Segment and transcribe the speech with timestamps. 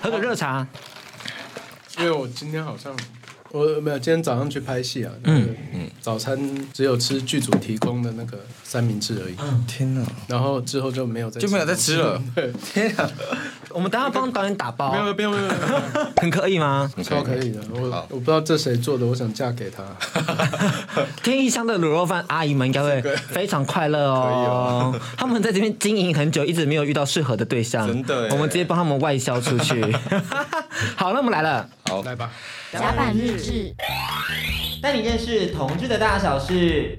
[0.00, 0.66] 喝个热茶。
[1.98, 2.96] 因为我今天好像。
[3.52, 5.12] 我没有，今天早上去拍戏啊。
[5.24, 6.38] 嗯嗯，早餐
[6.72, 9.34] 只有吃剧组提供的那个三明治而已。
[9.38, 10.02] 嗯，天哪！
[10.28, 12.20] 然后之后就没有再就没有再吃了。
[12.34, 13.08] 对， 天哪！
[13.70, 14.92] 我们等下帮导演打包。
[14.92, 16.90] 没有没有没有没有，很可以吗？
[17.04, 17.60] 超可以的。
[17.72, 19.84] 我我不知道这谁做的，我想嫁给他。
[21.22, 24.98] 天一乡的卤肉饭阿姨们应该会非常快乐哦。
[25.16, 27.86] 他们在这边经营很久，一直没有遇到适合的对象。
[27.86, 28.28] 真的。
[28.32, 29.80] 我们直接帮他们外销出去。
[30.96, 31.68] 好，那我们来了。
[31.88, 32.30] 好，来吧。
[32.72, 33.74] 甲板日志，
[34.80, 36.96] 带你认识同志的大小事。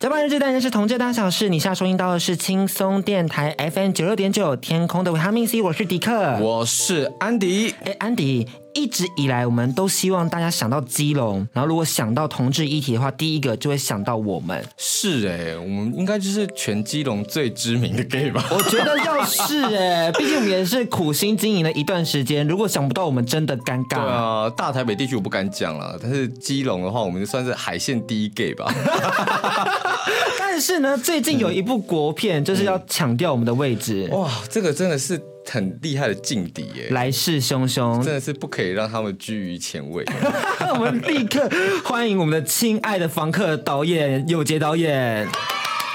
[0.00, 1.48] 甲板日志带你认识同志的大小事。
[1.48, 5.62] 你现在收听到的是轻松电台 FM 九六点九，天空的维他命 C。
[5.62, 7.76] 我是迪克，我是安迪。
[7.84, 8.48] 哎，安迪。
[8.76, 14.62] 一直以来，我们都希望大家想到基隆，然后如果想到同志议题的话，第一个就会想到我们。
[14.76, 18.44] 是哎、欸，我们应该就是全基隆最知名的 gay 吧？
[18.52, 23.96] 我觉得要是哎、欸，毕竟我们也是苦心经营了一段时间，如果想不到，我们真的尴尬。
[23.96, 28.70] 对啊，大台北地区我不敢讲了，但是基隆的话，我们就算是海线第一 gay 吧。
[30.38, 34.06] 但是呢，最近有一部国片，就是要抢掉我们的位置。
[34.12, 35.18] 哇，这个真的是。
[35.50, 40.04] 很厉害的劲敌耶，来势汹汹，真的是不可以让他们居于前位。
[40.74, 41.48] 我们立刻
[41.84, 45.28] 欢迎我们的亲爱的房客导演有杰导演。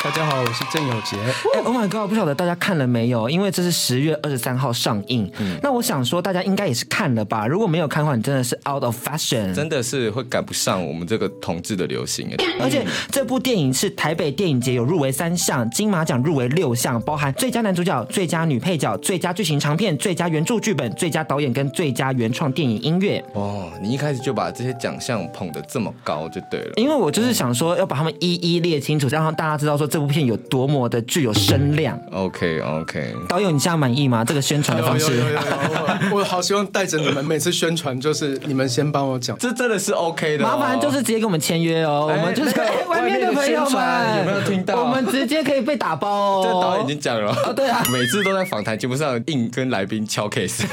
[0.03, 1.16] 大家好，我是郑有杰。
[1.53, 3.30] 哎，Oh my God，不晓得大家看了没有？
[3.30, 5.31] 因为这是十月二十三号上映。
[5.38, 7.45] 嗯，那我想说，大家应该也是看了吧？
[7.45, 12.27] 如果没有看的话，你真的是 out of fashion，真的是会赶不上我们这个同志的流行。
[12.59, 23.23] 而且这部电影是台北电影节有入围三项，金马奖入围六项，包含最佳男主角、最佳女配角、最佳剧情长片、最佳原著剧本、最佳导演跟最佳原创电影音乐。
[23.33, 26.72] 哦，你一开始就把这些奖项捧得这么高就对了。
[26.77, 29.91] 因为我就是想说要把他们一一列清楚，让大家知道说。
[29.92, 34.23] 这部片有多么的具有声量？OK OK，导演，你现在满意吗？
[34.23, 35.22] 这个宣传的方式，
[36.14, 40.44] 我好希望带着你们每次宣传，就是你们先帮我讲，这真的是 OK 的。
[40.45, 42.56] 麻烦就是直接跟我们签约哦，我们就是
[42.88, 44.81] 外面的朋友们有没有听到？
[44.81, 46.41] 我们直接可以被打包哦。
[46.46, 50.63] 这导演已经讲了哦，对啊，每次都在访谈节目上硬跟来宾敲 case，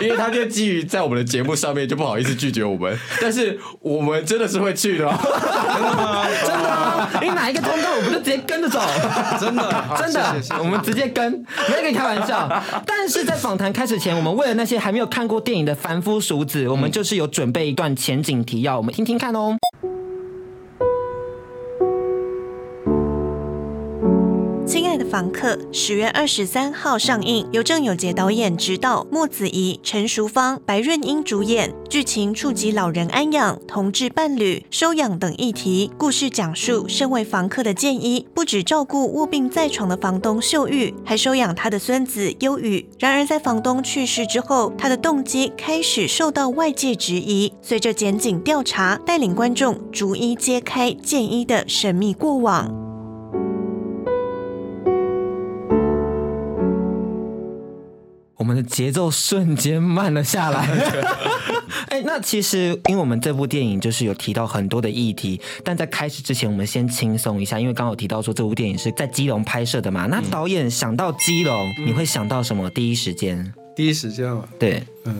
[0.00, 6.26] 因为他就基于在我们的节目上面就不好意思拒绝我们，但是我们真的是会去的，真的吗？
[6.42, 8.80] 真的，你哪一个通告我不是直接跟着走，
[9.40, 11.32] 真的， 真的，我们直接跟，
[11.68, 12.48] 没有跟你开玩笑。
[12.86, 19.56] 但是在访谈开始前，我们为了那些还没有看过电影的凡夫俗子，我们就是有准备一段前景提要，我们听听看哦。
[25.12, 31.70] 房客，十月二十三号上映，由郑有杰导演执导，莫子仪、陈淑芳、白润英主演。
[31.90, 35.90] 剧情触及老人安养、同志伴侣、收养等议题。
[35.98, 42.88] 故事讲述身为房客的建一，不只照顾卧病在床的房东秀玉，还收养他的孙子优宇。
[42.98, 47.52] 然而在房东去世之后，他的动机开始受到外界质疑。
[47.60, 52.91] 随着检警调查，带领观众逐一揭开建一的神秘过往。
[58.42, 60.68] 我们的节奏瞬间慢了下来。
[61.86, 70.06] 哎，那其实因为我们这部电影就是有提到很多的议题，但在开始之前，我们先轻松一下，因为刚好提到说这部电影是在基隆拍摄的嘛。
[70.06, 72.68] 那导演想到基隆，嗯、你会想到什么？
[72.70, 73.54] 第一时间？
[73.76, 74.44] 第一时间啊？
[74.58, 75.14] 对，嗯。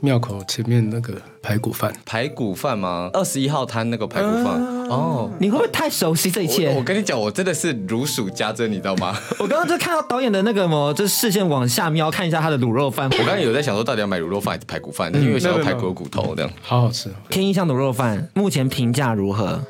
[0.00, 3.10] 庙口前面那个排骨饭，排骨饭吗？
[3.12, 6.68] 二十一号摊那个排骨饭、啊、哦，你会不会太熟悉这一切？
[6.68, 9.16] 我，我跟你讲，我真的是如数家珍，你知道吗？
[9.38, 13.08] 我刚刚就看到导演的那个么，就视线往下瞄，看一下他的卤肉饭。
[13.10, 15.10] 我刚刚有在想说，到底要买卤肉饭还是排骨饭？
[15.14, 17.10] 嗯、因为想要排骨骨头这样，好好吃。
[17.28, 19.60] 天义乡卤肉饭目前评价如何？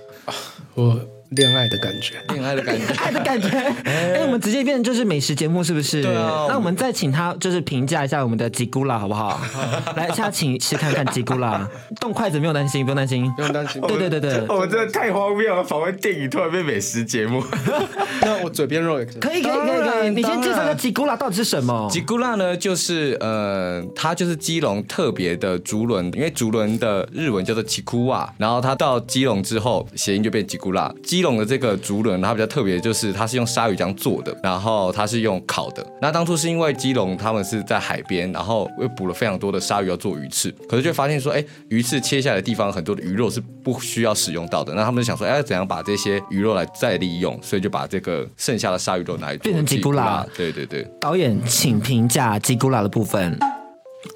[0.74, 1.00] 我。
[1.30, 3.48] 恋爱的感觉，恋爱的感觉，恋爱的感觉。
[3.84, 6.02] 哎，我们直接变成就是美食节目，是不是？
[6.02, 6.46] 对啊。
[6.48, 9.40] 那我们再请他就是评价一下我们的吉古拉，好不好？
[9.96, 11.68] 来，现在请吃看看吉古拉。
[12.00, 13.80] 动筷子没有担心，不用担心，不用担心。
[13.82, 14.44] 对对对对。
[14.48, 17.42] 我们真的太荒谬了，访问电影突然变美食节目。
[18.22, 19.20] 那我嘴边肉也可以。
[19.20, 20.10] 可以可以可以。
[20.10, 21.88] 你先介绍一下吉古拉到底是什么？
[21.90, 30.92] 吉古拉呢，就是呃，它就是基隆特别的竹轮，因为竹轮的日文叫做吉库瓦，然后它到基隆之后，谐音就变吉古拉。
[31.16, 31.96] 基隆的这个竹。
[32.06, 35.84] 轮它比较特别，就是它是用鲨鱼浆做的，然后它是用烤的。
[36.00, 44.74] 那当初是因为基隆他们是在海边，然后又捕了非常多的鲨鱼要做鱼翅，可是就发现说，哎，鱼翅切下来的地方很多的鱼肉是不需要使用到的。
[44.74, 47.36] 那他们就想说，哎，怎样把这些鱼肉来再利用？
[47.42, 50.24] 所以就把这个剩下的鲨鱼肉拿来变成吉古拉。
[50.36, 53.36] 对对对，导演请评价吉古拉的部分。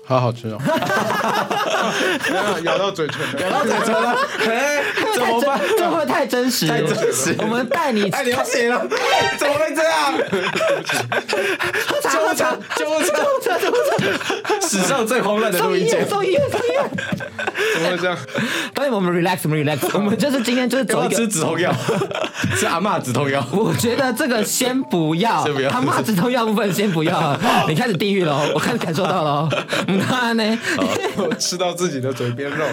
[0.04, 0.58] 好好吃哦！
[2.64, 4.16] 咬到嘴唇了，咬到嘴唇了，
[4.48, 4.82] 哎，
[5.14, 5.60] 怎么办？
[5.76, 6.66] 这会不会太真实？
[6.69, 7.34] 太真实！
[7.40, 8.87] 我们带你哎流血了，
[9.38, 10.14] 怎么会这样？
[12.76, 13.06] 救护车！
[13.58, 14.61] 救护车！
[14.61, 16.08] 史上最慌乱的录音间。
[16.08, 16.91] 送医院，送医院。
[17.75, 18.17] 怎么会这样？
[18.75, 21.73] 导演，我们 relax，我们 relax，我们就是今天就是走一个吃止痛药，
[22.56, 23.44] 吃阿嬷止痛药。
[23.52, 27.38] 我觉得这个先不要，先不要阿嬷止痛药部分先不要。
[27.69, 29.49] 你开始地狱了，我开始感受到了。
[29.87, 30.58] 你看呢？
[31.17, 32.64] 我吃到自己的嘴边肉。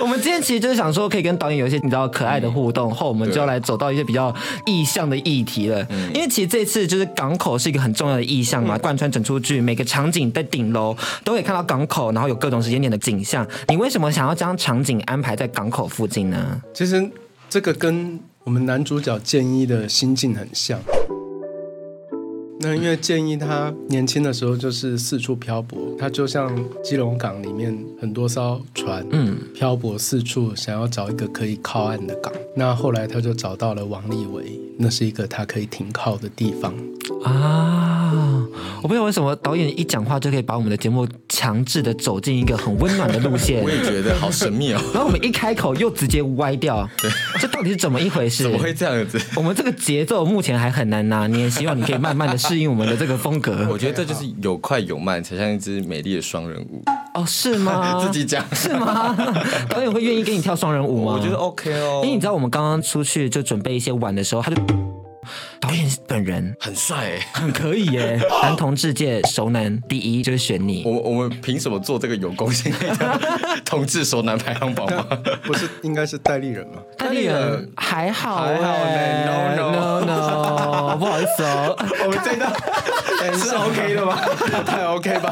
[0.00, 4.34] 我们今天其实就是想说，可以跟导演有一些你知道可爱的互动，后我们就要来走到一些比较
[4.66, 5.86] 意向的议题了。
[6.14, 13.46] 因为其实这次就是港口是一个很重要的意象嘛，贯穿整出剧，每个场景在顶楼都可以看到港口，然后有各种时间点的景象。
[13.68, 16.60] 你为什么想要将场景安排在港口附近呢？
[16.74, 17.10] 其实
[17.48, 20.78] 这个跟我们男主角建一的心境很像。
[22.62, 26.54] 那因为建议他年轻的时候就是四处漂泊，他就像
[26.84, 32.30] 基隆港里面很多艘船，嗯，漂泊四处，想要找一个可以靠岸的港。
[32.54, 36.74] 那后来他就找到了王立维，那是一个他可以停靠的地方
[37.24, 38.46] 啊。
[38.82, 44.80] 我不知道为什么导演一讲话就可以把我们的节目强制的走进一个很温暖的路线， 我也觉得好神秘哦。
[44.94, 48.42] 然后我们一开口又直接歪掉，对， 这到底是怎么一回事？
[48.44, 49.20] 怎么会这样子？
[49.36, 53.66] 我们这个节奏目前还很难拿捏，希望你可以慢慢的适应我们的这个风格。
[53.70, 56.82] 我觉得这就是有快有慢，才像一只美丽的双人舞。
[57.14, 57.98] 哦，是吗？
[58.04, 59.14] 自己讲是吗？
[59.68, 61.12] 导演会愿意跟你跳双人舞吗？
[61.16, 62.00] 我觉得 OK 哦。
[62.04, 64.56] 因为你知道我们刚刚出去就准备一些碗的时候，他就。
[65.60, 68.18] 导演本人很帅哎，很可以耶！
[68.42, 70.82] 男同志界熟男第一就是选你。
[70.86, 73.20] 我我们凭什么做这个有贡献的
[73.64, 75.06] 同志熟男排行榜吗？
[75.44, 76.80] 不是，应该是戴立人吗？
[76.96, 79.56] 戴立人还好，还好呢。
[79.56, 84.16] No no no，不好意思哦，我们这个是 OK 的吗？
[84.66, 85.30] 太 OK 吧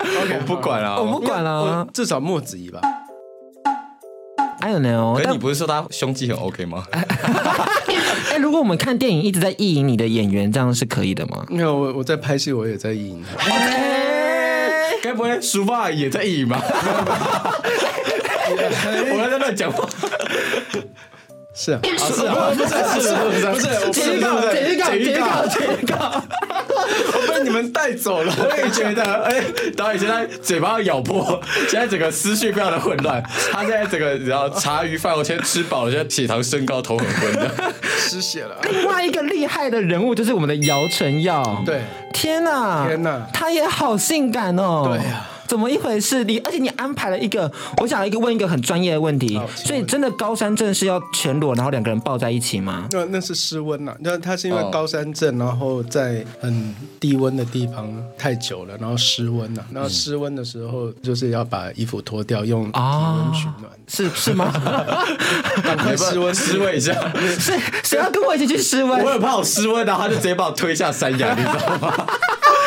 [0.00, 2.80] ？OK，我不管了，我不管了，至少莫子怡吧。
[4.60, 5.16] I don't know。
[5.16, 6.84] 可是你不是说他胸肌很 OK 吗？
[8.32, 11.44] 哎，如果我们看电影一直在意淫你的演员，这样是可以的吗？
[11.50, 13.36] 没有，我我在拍戏，我也在意淫他。
[15.02, 16.58] 该不会舒爸也在意淫吧？
[18.48, 19.86] 我还在乱讲话。
[21.54, 26.24] 是啊，是啊，不是，不是不是，不是，剪预告，剪预告，剪预告，剪预告。
[27.14, 29.42] 我被你们带走了，我也觉得，哎，
[29.76, 33.22] 导演现在嘴巴要咬破，现在整个思绪非常的混乱。
[33.50, 38.56] 他现在整个然后茶余饭后先吃饱了，现在血糖升高，头很昏的，失血了。
[38.70, 41.82] 另外一个厉害的人物就是我们的姚晨耀，对，
[42.12, 45.26] 天哪，天哪，他也好性感哦，对呀。
[45.46, 46.24] 怎么一回事？
[46.24, 52.86] 你而且你安排了一个，我想一个问一个很专业的问题，所以真的高山症是要全裸，然后两个人抱在一起吗？
[52.90, 64.52] 那那是失温呐，那他是因为高山症，然后在很低温的地方太久了，然后失温呐，然后失温的时候就是要把衣服脱掉，用体温取暖，是是吗？
[65.62, 66.92] 赶快失温失温一下，
[67.38, 69.04] 谁谁要跟我一起去失温？
[69.04, 72.06] 我很怕我失温，然后他就直接把我推下山崖，你知道吗？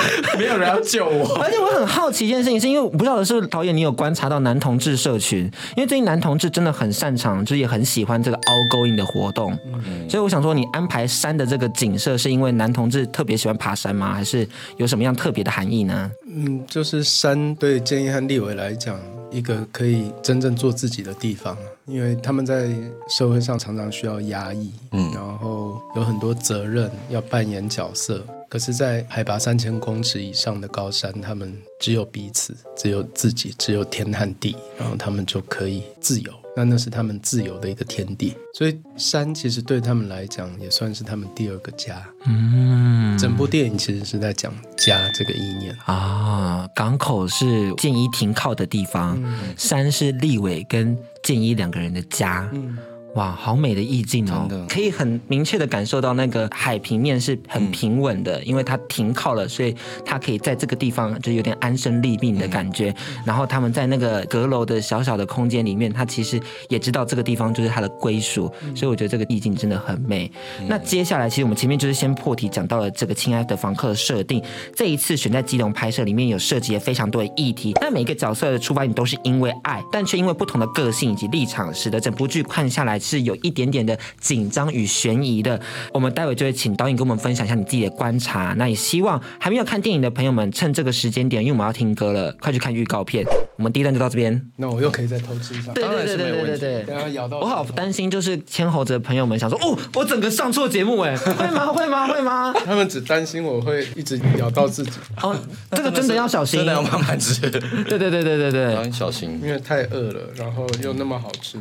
[0.38, 5.40] 没有人要救我，而且我很好奇一件事情，是因为我不知道的是导演，你有观察到男同志社群，
[5.76, 9.58] 因为最近男同志真的很擅长，就是也很喜欢这个 all going 的活动，
[9.88, 14.14] 嗯、所以我想说，你安排山的这个景色，是因为男同志特别喜欢爬山吗？
[14.14, 14.48] 还是
[14.78, 16.12] 有什么样特别的含义呢？
[16.28, 19.00] 嗯，就是山对建一和立伟来讲，
[19.32, 22.70] 一个可以真正做自己的地方，因为他们在
[23.10, 28.26] 社会上常常需要压抑，嗯，然后有很多责任要扮演角色。
[28.56, 36.32] 可是，在海拔三千公尺以上的高山，他们只有彼此，只有自己，只有天和地，然后他们就可以自由。
[36.56, 38.34] 那那是他们自由的一个天地。
[38.54, 42.02] 所以，山其实对他们来讲，也算是他们第二个家。
[42.26, 46.66] 嗯，整部电影其实是在讲家这个意念啊。
[46.74, 52.50] 港口是建一停靠的地方，嗯、山是立伟跟建一两个人的家。
[52.54, 52.78] 嗯。
[53.16, 54.48] 哇，好美的意境哦！
[54.68, 59.74] 可以很明确的感受到那个海平面是很平稳的，嗯、因为它停靠了，所以
[60.06, 62.90] 它可以在这个地方就有点安身立命的感觉。
[62.92, 70.30] 嗯、然后他们在那个阁楼的小小的空间里面，他其实也知道这个地方就是他的归属，嗯、所以我觉得这个意境真的很美。
[70.60, 74.44] 嗯、那接下来，其实我们前面就是先破题讲到了这个亲爱的房客的设定。
[74.76, 83.00] 这一次选在基隆拍摄，里面有涉及了非常多的议题，但每一个角色的出发点都是因为爱，但却因为不同的个性以及立场，使得整部剧看下来。
[83.06, 85.60] 是有一点点的紧张与悬疑的，
[85.94, 88.56] 我们待会就会请导演跟我们分享一下你自己的观察。
[88.58, 93.24] 那也希望还没有看电影的朋友们，趁这个时间点，因为我们要听歌了，快去看预告片。
[93.58, 94.50] 我们第一段就到这边。
[94.58, 95.72] 那我又可以再偷吃一下。
[95.72, 97.14] 对对对对对对对。
[97.14, 97.40] 咬到。
[97.40, 101.68] 我好担心，就是千猴子的朋友们想说，哦，我整个上错节目哎，会吗？
[101.68, 102.08] 会吗？
[102.08, 102.54] 会吗？
[102.66, 104.92] 他们只担心我会一直咬到自己。
[105.22, 105.36] 哦，
[105.72, 107.40] 这个真的要小心，真的要慢慢吃。
[107.88, 111.58] 对对对对对对，要小心，因为太饿了，然后又那么好吃。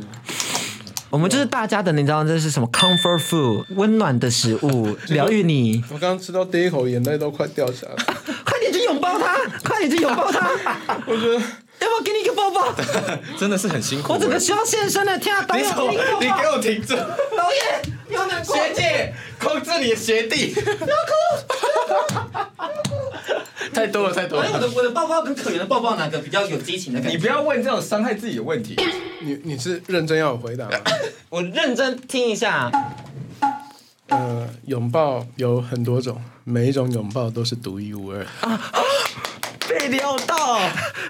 [1.15, 5.81] 我们就是大家的，你知道这是什么？Comfort food，温暖的食物， 疗愈你。
[5.89, 8.03] 我刚刚吃到第一口，眼泪都快掉下来了。
[8.43, 10.51] 快点去拥抱抱他，快点去拥抱他。
[11.07, 12.75] 我觉得要不要给你一个抱抱？
[13.39, 14.11] 真的是很辛苦。
[14.11, 15.41] 我整个需要献身的，天啊！
[15.47, 15.65] 导演，
[16.19, 16.97] 你，你给我停住！
[16.97, 18.53] 导演，有难过。
[18.53, 20.53] 学姐，控制你的学弟。
[20.53, 22.39] 不要哭。
[23.73, 24.49] 太多了，太多了。
[24.53, 27.15] 我的我的抱抱跟可怜的抱抱哪个比较有激情的感觉？
[27.15, 28.75] 你不要问这种伤害自己的问题。
[29.21, 30.77] 你你是认真要我回答吗？
[31.29, 32.71] 我认真听一下。
[34.09, 38.23] 呃，拥抱有很多种，每一种拥抱都是独一无二。
[38.41, 38.61] 啊，
[39.67, 40.59] 被撩到！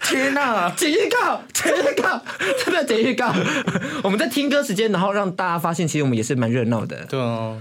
[0.02, 0.70] 天哪！
[0.72, 2.22] 剪预告，剪预告，
[2.64, 3.34] 真的剪预告。
[4.02, 7.06] 我们在听歌时间，然后让大家发现，其实我们也是蛮热闹的。
[7.10, 7.58] 对啊。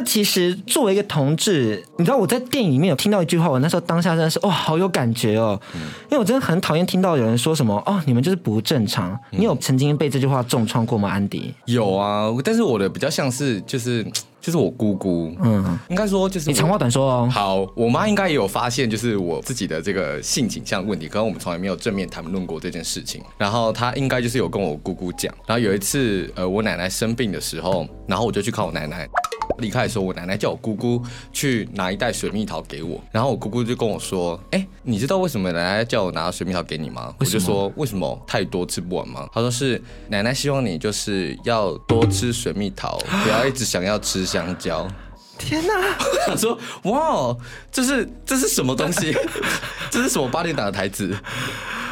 [0.00, 5.60] 那其实作为一个同志，你知道我在电影里面有听到一句话，我那时候当下真的是哇，好有感觉哦。
[6.08, 9.14] 因为我真的很讨厌听到有人说什么哦，你们就是不正常。
[9.28, 11.52] 你有曾经被这句话重创过吗，安迪？
[11.66, 14.02] 有啊，但是我的比较像是就是
[14.40, 17.28] 就是我姑姑，嗯，应该说就是你长话短说哦。
[17.30, 23.20] 好，我妈应该也有发现，就是我自己的这个性倾向问题，可能我们从来没有正面谈论过这件事情。
[23.36, 25.30] 然后她应该就是有跟我姑姑讲。
[25.46, 29.06] 然后有一次，呃，我奶奶生病的时候，然后我就去看我奶奶。
[29.58, 31.02] 离开的时候，我奶奶叫我姑姑
[31.32, 44.86] 去拿一袋水蜜桃给我，然后我姑姑就跟我说：“哎，你知道为什么奶奶叫我拿水蜜桃给你吗？”我就说：“为什么太多吃不完吗？”她说：“是奶奶希望你就是要多吃水蜜桃，不要一直想要吃香蕉。”
[45.40, 45.72] 天哪！
[45.98, 47.34] 我想说：“哇，
[47.72, 49.16] 这是这是什么东西？
[49.90, 51.08] 这是什么八点档的台词？”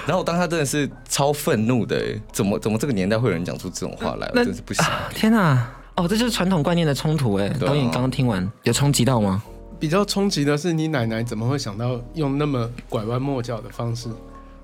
[0.07, 1.99] 然后我当时真的是超愤怒的，
[2.31, 4.29] 怎么怎么这个年代会有人讲出这种话来？
[4.35, 4.85] 我真是不行！
[5.15, 5.67] 天哪！
[5.99, 7.49] 哦，这就是传统观念的冲突哎。
[7.61, 9.43] 导演刚刚听完有冲击到吗？
[9.81, 14.09] 比较冲击的是你奶奶怎么会想到用那么拐弯抹角的方式？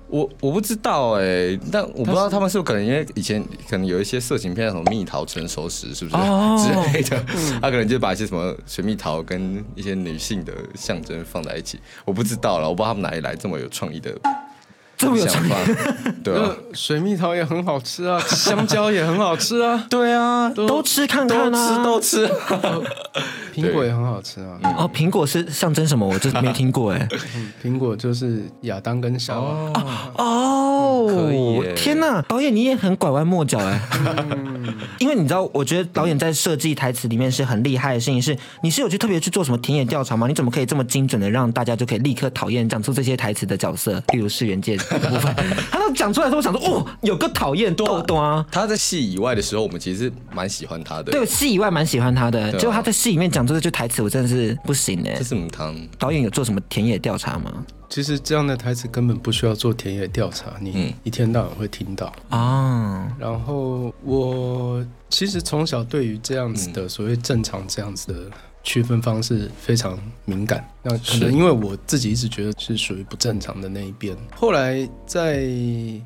[0.07, 7.21] 我我不知道哎，但我不知道他们是不是可能因为以前可能有一些色情片，什么蜜桃成熟时是不是、哦、 之类的，
[7.61, 11.79] 他可能就把一些什么水蜜桃跟一些女性的象征放在一起。
[12.05, 14.15] 我不知道了，我不知道他们哪里来这么有创意的。
[14.97, 15.55] 这么有想法，
[16.23, 22.33] 对啊，水蜜桃也很好吃啊，香蕉也很好吃啊，对啊，都，吃看看啊，都吃都吃，
[23.53, 24.57] 苹果也很好吃啊。
[24.77, 26.07] 哦，苹果是象征什么？
[26.07, 27.07] 我这没听过哎。
[27.63, 29.71] 苹果就是亚当跟夏娃。
[30.17, 31.75] 哦，哦可以。
[31.75, 33.81] 天哪，导演你也很拐弯抹角哎。
[34.99, 40.27] 因为你知道，我觉得导演在设计台词里面是很厉害的事情是，你是有去特别去做什么田野调查吗？
[40.27, 44.75] 你怎么可以这么精准的让大家就可以立刻讨厌讲出这些台词的角色，例如世元界。
[44.75, 45.35] 部分，
[45.71, 48.45] 他都讲出来的时候，我想说，哦，有个讨厌多多啊。
[48.51, 51.11] 他在戏以外的时候，我们其实是蛮喜欢他的。
[51.11, 55.15] 对，戏以外蛮喜欢他的，结果他在戏里面讲出这句台词，我真的是不行哎。
[55.17, 55.75] 这是母汤。
[55.97, 57.51] 导演有做什么田野调查吗？
[57.89, 63.15] 其实这样的台词根本不需要做田野调查，你一天到晚会听到啊。
[63.19, 68.31] 然后我其实从小对于这样子的所谓正常这样子的。
[68.65, 74.17] 区分方式非常敏感，那可能因为我自己一直觉得是属于不正常的那一边。
[74.35, 75.47] 后来在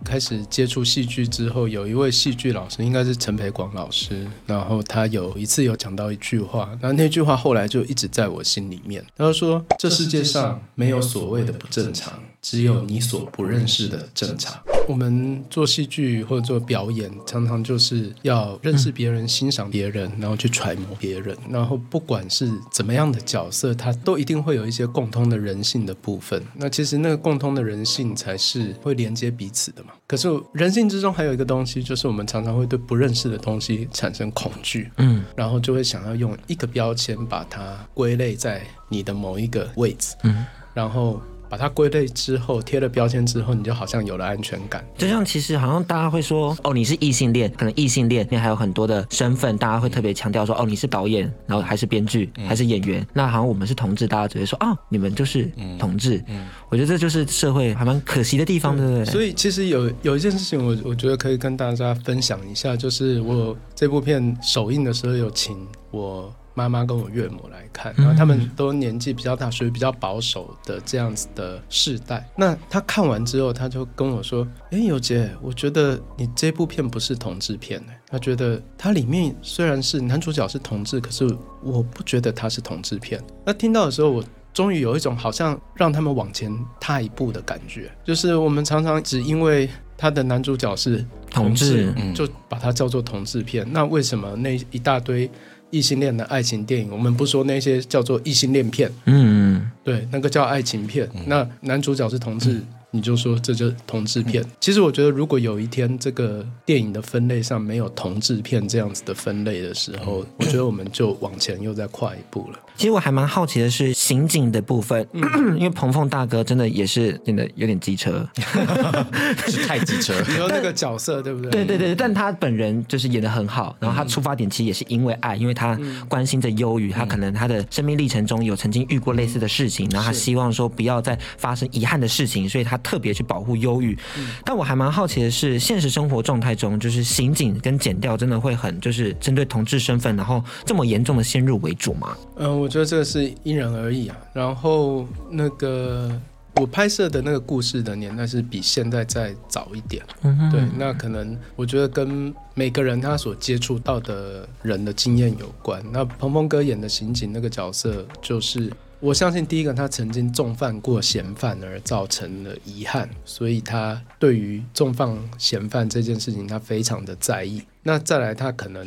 [0.04, 9.04] 开始接触戏剧之后，有一位戏剧老师，应该是陈培广老师，然后他有一次有讲到一句话，那那句话后来就一直在我心里面。
[9.16, 14.62] 他说：“这世界上没有所谓的不正常。”只有你所不认识的正常。
[14.88, 21.38] 我们做戏剧或者做表演，常常就是要认识别人、欣赏别人，然后去揣摩别人。
[21.48, 26.42] 然后不管是怎么样的角色，他都一定会有一些共通的人性的部分。
[26.56, 29.90] 那其实那个共通的人性才是会连接彼此的嘛。
[30.08, 40.44] 可是人性之中还有一个东西，就是我们常常会对不认识的东西产生恐惧，嗯，然后就会想要用一个标签把它归类在你的某一个位置，嗯，
[40.74, 41.22] 然后。
[41.50, 44.86] 把它归类之后，贴了标签之后，你就好像有了安全感。
[44.98, 53.02] 就像其实好像大家会说，哦，你是异性恋，可能异性恋里面还有很多的身份，大家会特别强调说，哦，你是导演，然后还是编剧，还是演员。
[53.02, 56.18] 嗯、那好像我们是同志，大家只会说，哦，你们就是同志。
[56.28, 59.06] 嗯，嗯我觉得这就是社会还蛮可惜的地方，对不对？
[59.06, 65.58] 所以其实有有一件事情我，我我觉得可以跟大家分享一下，就是我这部片首映的时候有请
[65.92, 66.34] 我。
[66.54, 72.28] 妈妈跟我岳母来看，然后他们都年纪比较大，属于比较保守的这样子的世代。
[72.36, 81.26] 那他看完之后，他就跟我说：“哎，尤杰，我觉得你这部片不是同志片。”他觉得它里面虽然是男主角是同志，可是
[81.62, 83.24] 我不觉得他是同志片。
[83.46, 87.92] 那听到的时候，我终于有一种好像让他们往前踏一步的感觉。
[88.04, 93.66] 就是我们常常只因为他的男主角是同志，同志就把它叫做同志片。
[93.72, 95.30] 那为什么那一大堆？
[95.72, 101.08] 异性恋的爱情电影，我们不说那些叫做异性恋片，嗯，对，那个叫爱情片。
[101.14, 102.62] 嗯、那男主角是同志，
[102.92, 104.44] 你就说这就是同志片。
[104.60, 112.60] 其实我觉得，如果有一天这个电影的分类上没有同志片这样子的分类的时候，我觉得我们就往前又再跨一步了。
[112.76, 115.22] 其实我还蛮好奇的是刑警的部分，嗯、
[115.60, 118.26] 因为彭凤大哥真的也是真的有点机车，
[119.48, 120.14] 是太机车。
[120.28, 121.52] 你说那个角色对不对？
[121.52, 125.78] 对对对，但他本人就是演的很好，然后他出发点其实也是因为爱，因为他
[126.08, 133.98] 关心着忧郁，他可能他的生命历程中有曾经遇过类似的事情，然后他希望说不要再发生遗憾的事情，所以他特别去保护忧郁。
[134.44, 142.18] 但我还蛮好奇的是，现实生活状态中，就是刑警跟检调真的会很就是针对同志身份，然后这么严重的先入为主吗？
[142.38, 144.18] 嗯，我觉得这个是因人而异啊。
[144.34, 146.12] 然后那个。
[146.56, 155.82] 我拍摄的那个故事的年代是比现在再早一点，嗯、对，那可能我觉得跟每个人他所接触到的人的经验有关。
[155.90, 158.70] 那鹏鹏哥演的刑警那个角色，就是
[159.02, 167.64] 我相信第一个他曾经重犯过嫌犯而造成了遗憾，所以他对于重犯嫌犯这件事情他非常的在意。
[167.84, 168.86] 那再来他可能。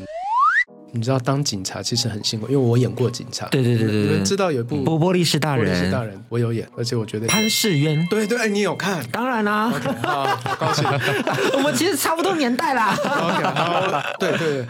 [0.95, 3.47] 你知道当警察其实很辛苦，因为我演过警察。
[3.47, 5.90] 对对对对，你们知道有一部《波波利士大人》，
[6.28, 8.07] 我有演，而且我觉得潘世渊。
[8.11, 9.02] 对对，你有看？
[9.11, 10.85] 当然啦、啊，okay, 好，高兴。
[11.57, 12.95] 我们其实差不多年代啦。
[12.95, 14.66] OK，好，对对，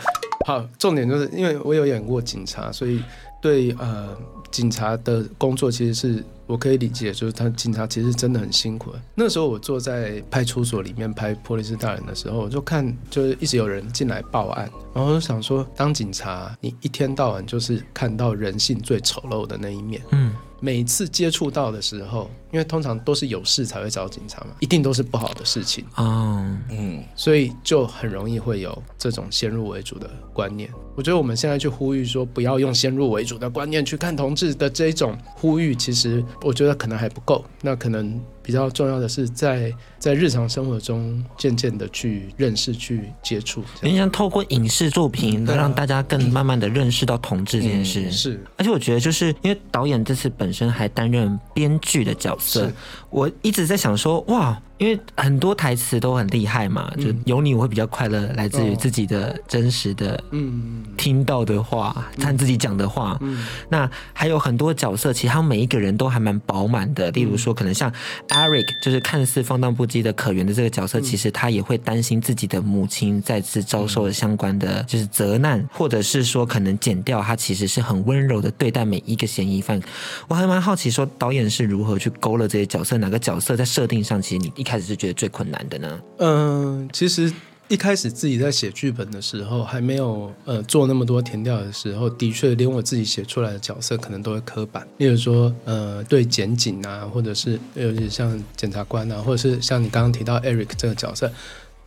[0.46, 3.02] 好，重点就是因为我有演过警察，所以
[3.40, 4.16] 对呃。
[4.52, 8.92] 警察的工作其实是我可以理解，就是他警察其实真的很辛苦。
[9.14, 20.02] 那时候我坐在派出所里面拍《波利斯大人》的时候，我就看，就是一直有人进来报案，然后我就想说，当警察，你一天到晚就是看到人性最丑陋的那一面。
[20.10, 20.32] 嗯。
[20.64, 30.70] 每次接触到的时候，因为通常都是有事才会找警察嘛，一定都是不好的事情啊，嗯，所以就很容易会有这种先入为主的观念。
[30.94, 37.44] 我觉得我们现在去呼吁说不要用先入为主的观念去看同志的这一种呼吁，其实我觉得可能还不够。
[37.60, 38.20] 那可能。
[38.42, 43.62] 比较重要的是在，在在日常生活中渐渐的去认识、去接触。
[43.80, 48.02] 你想透过影视作品，能让大家更慢慢的认识到同志这件事。
[48.02, 52.70] 嗯、是，而且我觉得，就是因为导演这次本身还担任编剧的角色，
[53.10, 54.60] 我一直在想说，哇。
[54.78, 63.16] 因为很多台词都很厉害嘛，就有你我会比较快乐，来自于自己的真实的，嗯，听到的话，看自己讲的话。
[63.68, 67.12] 那还有很多角色，其实他们每一个人都还蛮饱满的。
[67.12, 67.92] 例如说，可能像
[68.32, 79.80] Eric，就是看似放荡不羁的可原的这个角色，其实他也会担心自己的母亲再次遭受了相关的就是责难，或者是说可能减掉他其实是很温柔的对待每一个嫌疑犯。
[80.28, 86.00] 我还蛮好奇，说导演是如何去勾勒这些角色，哪个角色在设定上，其实你一开始是觉得最困难的呢？
[86.18, 87.32] 嗯，其实
[87.68, 94.86] 一开始自己在写剧本的时候，还没有呃做那么多填调的时候，的确连我自己写出来的角色可能都会刻板。
[94.98, 101.32] 例如说，呃，对检警啊，或者是尤其像检察官啊，或者是像你刚刚提到 Eric 这个角色。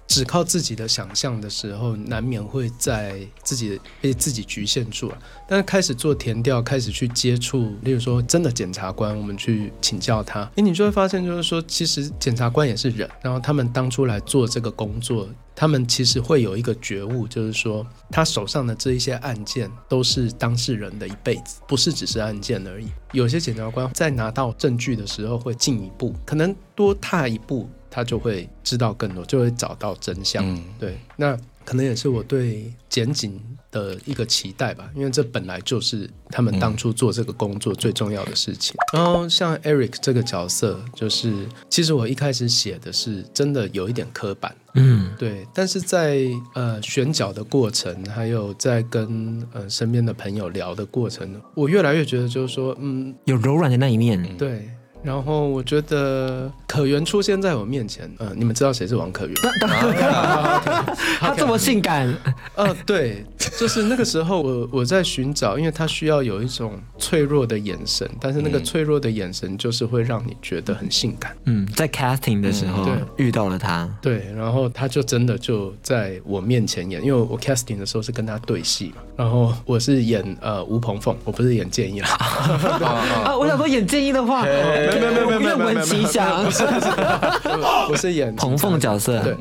[0.07, 5.17] 只靠自己的想象的时候，难免会在自己被自己局限住了。
[5.47, 22.87] 但是开始做田调，开始去接触，例如说真的检察官，我们去请教他，诶，你就会发现，就是说，其实检察官也是人，然后他们当初来做这个工作，他们其实会有一个觉悟，就是说，他手上的这一些案件都是当事人的一辈子，不是只是案件而已。
[23.11, 27.69] 有些检察官在拿到证据的时候，会进一步，可能多踏一步。
[27.95, 30.45] 他就会知道更多，就会找到真相。
[30.45, 38.75] 嗯、对，那可能也是我对检警的一个期待吧，因为这本来就是他们当初做这个工作最重要的事情。
[38.91, 45.47] 嗯、然后像 Eric 这个角色，就是其实我一开始写的是真的有一点刻板，嗯，对。
[45.53, 54.69] 但是在呃选角的过程，还有在跟呃身边的朋友聊的过程，我越来越觉得就是说，嗯，有柔软的那一面，对。
[55.05, 59.35] 然后我觉得可原出现在我面前，嗯、呃，你们知道谁是王可原？
[61.19, 62.07] 他这么性感，
[62.55, 63.23] 嗯、呃，对，
[63.57, 71.37] 就是那个时候我我在寻找，因为他需要有一种脆弱的眼神，但是那个脆弱的眼神就是会让你觉得很性感。
[71.45, 82.09] 嗯，在 casting 的时候，对，遇到了他，对，然后他就真的就在我面前演，因为我 casting 的时候是跟他对戏嘛，然后我是演呃吴鹏凤，我不是演建议啦。
[83.23, 84.43] 啊，我想说演建议的话。
[84.99, 85.81] 没有没有没有没有没有没，
[86.45, 86.63] 不是
[87.87, 89.35] 不是演彭凤角色，对，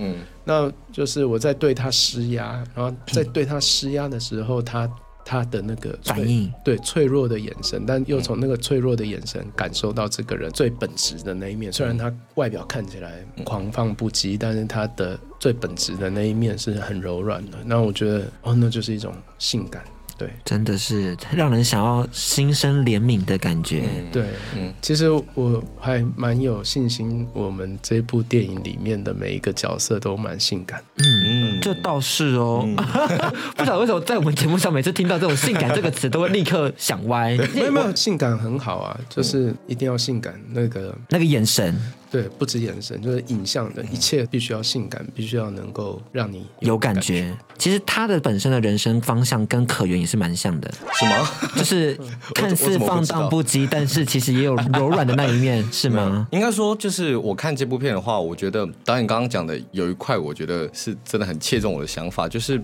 [0.44, 4.88] 那就是我在对他施压，然后在对他施压的时候，他
[5.24, 11.72] 他的那个反应，对脆弱的眼神，但又从那个脆弱的眼神感受到这个人最本质的那一面。
[11.72, 17.56] 虽然他外表看起来狂放不羁，但是他的最本质的那一面是很柔软的。
[17.64, 19.82] 那我觉得，哦，那就是一种性感。
[20.16, 23.82] 对，真的是让人想要心生怜悯的感觉。
[23.82, 24.24] 嗯、对，
[24.56, 30.82] 嗯，其实我还蛮有信心，我们这部电影里面的每一个角色都蛮性感。
[30.98, 32.62] 嗯嗯，这倒是哦。
[32.64, 32.76] 嗯、
[33.56, 37.36] 不知道为什么在我们节目上每次听到这种“性感”这个词，都会立刻想歪。
[37.54, 41.74] 没有没有，性感很好啊，就是一定要性感，那个那个眼神。
[42.14, 47.36] 对，不止眼神，就是影像的一切必须要性感，必须要能够让你有感觉。
[47.58, 50.72] 其实他的本身的人生方向跟可元也是蛮像的。
[50.92, 51.28] 什么？
[51.58, 51.98] 就是
[52.32, 56.28] 看似放荡不羁，但是其实也有柔软的那一面，是吗？
[56.30, 62.62] 应该说，就是我看这部片的话，我觉得导演刚刚讲的有一块，我觉得是真的很切中我的想法，就是。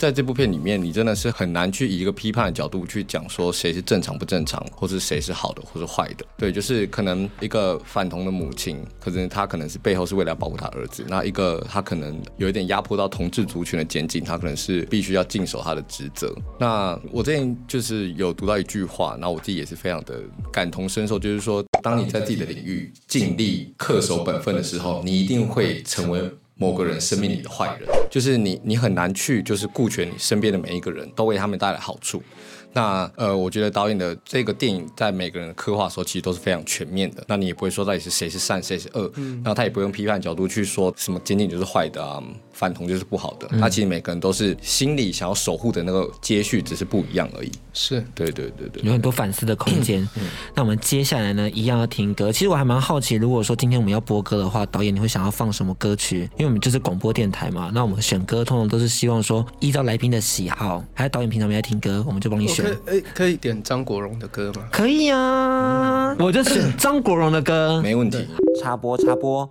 [0.00, 6.24] 在这部片里面，你真的是很难去以一个批判的角度去讲说谁是正常不正常，或是谁是好的或是坏的。
[6.38, 16.34] 对，就是可能一个反同的母亲，可是她可能是背后是为了保护她儿子；那一个她可能有一点压迫到同志族群的检警，他可能是必须要尽守她的职责。
[16.58, 26.22] 那我最近就是有读到一句话，然后我自己也是非常的感同身受，就是说，当你在自己的领域尽力恪守本分的时候，你一定会成为。
[26.60, 32.22] 某个人生命里的坏人，就是你，你很难去，就是顾全你身边的每一个人，都为他们带来好处。
[32.72, 37.22] 那呃，我觉得导演的这个电影在每个人的刻画的时候，其实都是非常全面的。
[37.26, 42.22] 那你也不会说到底是谁是善，谁是恶，嗯，然后他也不用批判角度去说什么仅仅就是坏的啊。
[42.52, 47.50] 反同就是不好的，他其实每个人都是心里想要守护的那个接续，只是不一样而已。
[47.72, 50.06] 是对对对对，有很多反思的空间。
[50.16, 52.30] 嗯， 那我们接下来呢，一样要听歌。
[52.30, 56.28] 其实我还蛮好奇，如果说今天我们要播歌的话，导演你会想要放什么歌曲？
[56.36, 62.59] 因为我们就是广播电台嘛，那我们选歌通常都是希望说依照来宾的喜好，还有导演平常没在听歌，我们就帮你选。
[62.60, 64.68] 可以，可以点张国荣的歌吗？
[64.70, 68.26] 可以啊，我就选张国荣的歌，没问题。
[68.60, 69.48] 插播插播。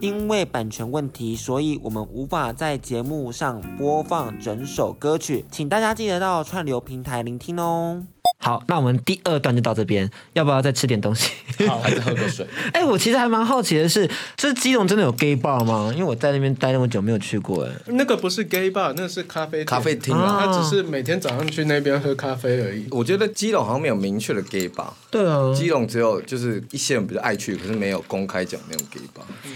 [0.00, 8.02] 因为版权问题，所以我们无法在节目上播放整首歌曲，请大家记得到串流平台聆听哦。
[8.42, 11.30] 好，那我们第二段就到这边，要不要再吃点东西？
[11.68, 12.46] 好，还是喝个水？
[12.72, 15.90] 哎、欸，我其实还蛮好奇的是，这基隆真的有 gay bar 吗？
[15.92, 17.64] 因为我在那边待那么久没有去过。
[17.66, 22.86] 哎，那个不是 gay bar，那是咖啡咖啡厅啊，他只是每天早上去那边喝咖啡而已。
[22.90, 24.88] 我觉得基隆好像没有明确的 gay bar。
[25.10, 29.24] 对啊，基隆只有就是一些人比较爱去，可是没有公开讲那种 gay bar。
[29.44, 29.52] 嗯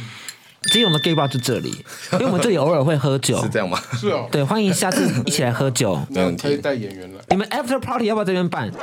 [0.70, 3.79] 基隆的 gay bar 就这里，因为我们这里偶尔会喝酒，是这样吗？
[3.98, 5.98] 是哦，对，欢迎下次一起来喝酒。
[6.09, 7.20] 没问题，可以带演员来。
[7.31, 8.70] 你们 after party 要不要这边办？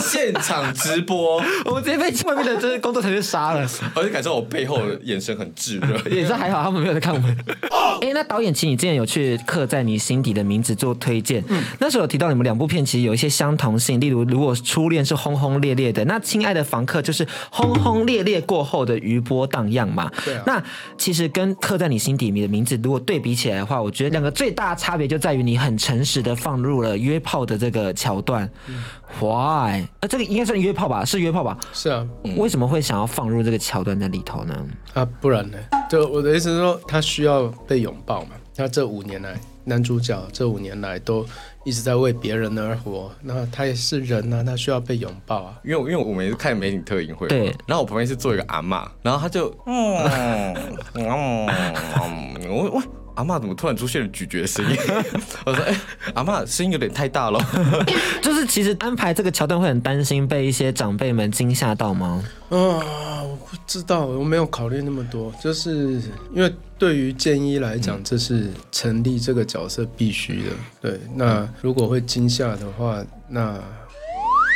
[0.00, 3.68] 现场直播，我们直接被外面的这些工作人员杀了。
[3.94, 7.36] 而且感受我背后的眼神很炙热， 也是还好，他们没有在看我们。
[8.00, 20.10] 哎、欸，那导演，其实你之前有去刻在你心底的名字做推荐，嗯，那时候有提到你们两部片其实有一些相同性，例如如果初恋是轰轰烈烈的，那亲爱的房客就是轰轰烈烈过后的余波荡漾嘛。
[20.24, 20.44] 对啊。
[20.46, 20.62] 那
[20.96, 28.48] 其实跟刻在你心底里的名字如果对比起来的话，我觉得两个最大的差别就在于你很诚实的放入了约炮的这个桥段。
[28.68, 28.82] 嗯
[29.18, 29.84] Why？
[29.98, 31.04] 呃，这个应该算约炮吧？
[31.04, 31.58] 是约炮吧？
[31.72, 32.06] 是啊。
[32.36, 34.66] 为什么会想要放入这个桥段在里头呢？
[34.94, 35.58] 啊，不然呢？
[35.90, 38.30] 就我的意思是说，他需要被拥抱嘛。
[38.56, 41.24] 他这五年来，男主角这五年来都
[41.64, 43.10] 一直在为别人而活。
[43.22, 45.60] 那他也是人啊，他需要被拥抱啊。
[45.64, 47.46] 因为，因为我们看美女特映会，对。
[47.66, 50.54] 然后我旁边是坐一个阿嬷，然后他就，嗯
[50.94, 52.82] 嗯嗯，我我。
[53.14, 54.76] 阿嬷怎么突然出现了咀嚼的声音？
[55.44, 55.80] 我说：“哎、欸，
[56.14, 57.40] 阿嬷声音有点太大了。
[58.22, 62.22] ”就是其实安排这个桥段会很担心被一些长辈们惊吓到吗？
[62.50, 65.32] 啊，我不知道，我没有考虑那么多。
[65.42, 66.00] 就是
[66.34, 70.50] 因为对于建一来讲，嗯、这是成立这个角色必须的。
[70.80, 73.58] 对，那如果会惊吓的话，那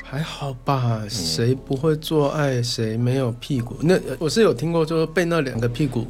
[0.03, 1.03] 还好吧。
[1.09, 2.63] 谁不会做爱？
[2.63, 3.77] 谁没有屁股？
[3.81, 6.07] 那我是有听过，就是被那两个屁股。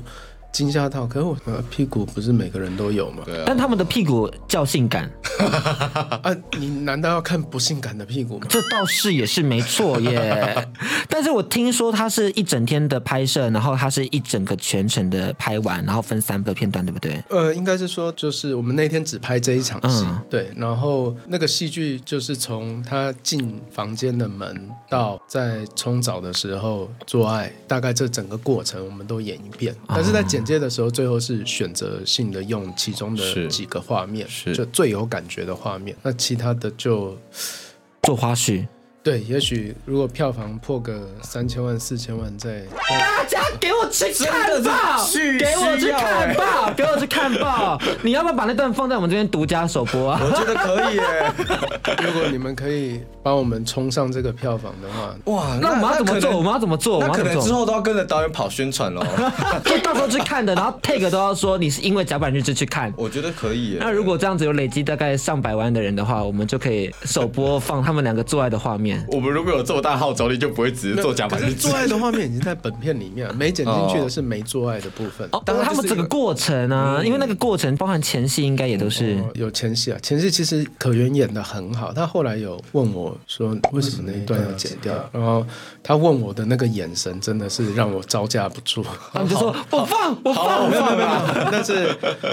[0.54, 1.36] 惊吓到，可是我
[1.68, 3.24] 屁股不是每个人都有嘛？
[3.26, 3.42] 对啊。
[3.44, 5.10] 但他们的屁股较性感
[6.22, 6.32] 啊！
[6.56, 8.46] 你难道要看不性感的屁股吗？
[8.48, 10.68] 这倒是也是没错耶。
[11.10, 17.20] 但是我听说他是一整天的拍摄，然后他是一整个全程的拍完，然后分三个片段，对不对？
[17.30, 20.52] 呃，应该是说，就是我们那天只拍这一场戏，嗯、对。
[20.56, 29.74] 然后那个戏剧就是从他进房间的门到在冲澡的时候做爱，大概这整个过程我们都演一遍。
[29.88, 35.96] 但是在剪接的时候，最后是选择性的用其中的几个画面，就最有感觉的画面。
[36.02, 37.16] 那其他的就
[38.02, 38.66] 做花絮。
[39.04, 45.04] 对，也许如果票房破个三千万、四千万再，大家给我去看吧，
[45.44, 47.78] 给我去看吧，给我去看吧。
[48.00, 50.18] 你要不要把那段放在我们这边独家首播啊？
[50.24, 51.32] 我觉得可以耶。
[52.02, 56.30] 如果你们可以帮我们冲上这个票房的话，哇，那我们要怎么做？
[56.38, 57.00] 我们要怎么做？
[57.00, 59.04] 那可能之后都要跟着导演跑宣传喽。
[59.66, 62.90] 就到时候去看的，然后 take 都要说你是因为甲板日志去看。
[62.96, 63.76] 我觉得可以耶。
[63.78, 68.93] 那如果这样子有累积大概上百万的人的话，我们就可以首播放他们两个做爱的画面。
[69.08, 71.68] 我们如果有这么大号召力，就不会只是做甲板日志。
[71.68, 75.28] 做爱的画面已经在本片里面，没剪进去的是没做爱的部分。
[75.32, 79.98] 哦，当然他们整个过程啊，因为那个过程包含前戏，应该也都是有前戏啊。
[80.02, 85.46] 前戏其实可原演的很好，他后来有问我说为什么那一段要剪掉，然后
[85.82, 88.84] 他问我的那个眼神真的是让我招架不住。
[89.12, 91.48] 他们就说 我放我放，没有没有没有。
[91.50, 91.88] 但是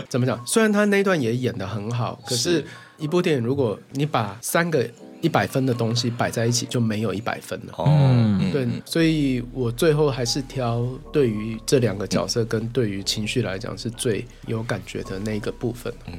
[0.10, 0.40] 怎么讲？
[0.46, 2.66] 虽然他那一段也演的很好，可是
[2.98, 4.88] 一部电影如果你把三个。
[5.22, 7.74] 一百分的东西摆在一起就没有一百分了。
[7.86, 15.94] 嗯，对，所以我最后还是挑对于这两个角色跟对于情绪来讲是最有感觉的那个部分。
[16.08, 16.14] 嗯，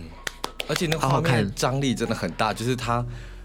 [0.68, 3.04] 而且那个画面张力真的很大，就是他。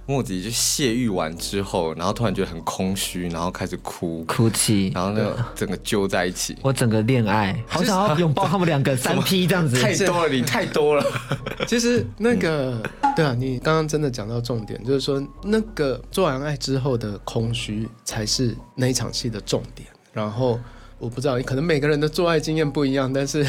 [0.09, 6.55] 莫子仪就泄欲完之后，然后突然觉得很空虚，然后开始哭哭泣，然后那个整个揪在一起。
[6.61, 9.75] 我整个恋爱，好想要拥抱他们两个 三 P 这样子。
[9.75, 11.05] 太多了，你太多了。
[11.67, 12.81] 其实那个，
[13.17, 19.89] 对啊，你刚刚真的讲到重点，就是说那个做完爱之后的空虚才是那一场戏的重点。
[20.13, 20.59] 然后
[20.99, 23.43] 我不知道，可能每个人的做爱经验不一样，但是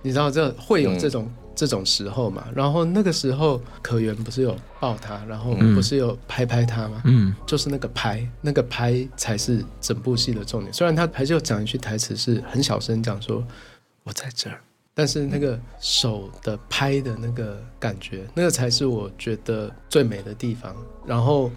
[0.00, 1.24] 你知道这会有这种。
[1.24, 7.02] 嗯这种时候嘛，然后那个时候可原不是有抱他，然后不是有拍拍他吗？
[7.04, 10.72] 嗯，就是那个拍，那个拍才是整部戏的重点。
[10.72, 13.44] 虽然他还是有讲一句台词，是很小声讲说
[14.04, 14.58] “我在这儿”，
[14.94, 20.74] 但是那个手的拍的那个感觉，那个才是我觉得最美的地方。
[21.06, 21.50] 然后。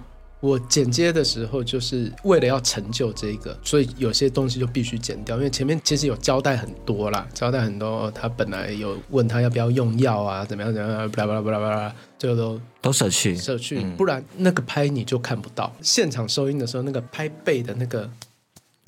[0.43, 15.73] 我剪接的时候，就是为了要成就这个，所以有些东西就必须剪掉，因为前面其实有交代很多啦，交代很多，他本来有问他要不要用药啊，怎么样怎么样，巴拉巴拉巴拉巴拉，最后都都舍去舍去，不然那个拍你就看不到。
[15.81, 18.11] 现场收音的时候，那个拍背的那个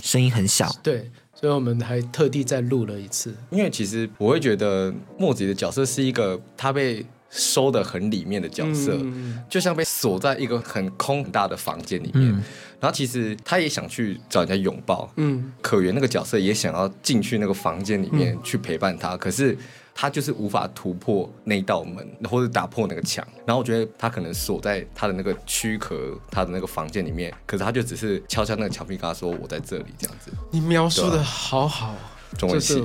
[0.04, 1.10] 声音很小，对，
[1.46, 3.32] 所以我们还特地再录了一次。
[3.52, 7.06] 因为其实我会觉得莫子的角色是一个他被。
[7.38, 12.32] 收的很里面的角色，嗯、就像被锁在一个很空很大的房间里面。
[12.32, 12.42] 嗯、
[12.80, 15.12] 然后其实他也想去找人家拥抱。
[15.18, 19.58] 嗯，可原那个角色也想要进去那个房间里面去陪伴他，嗯、可是
[19.98, 23.26] 他就是无法突破那道门或者打破那个墙。
[23.46, 30.30] 然后我觉得他可能锁在他的那个躯壳，他的那个房间里面，可是他就只是敲敲那个墙壁，跟他说：“我在这里。”这样子。
[30.52, 31.96] 你描述的好好。
[32.38, 32.84] 就是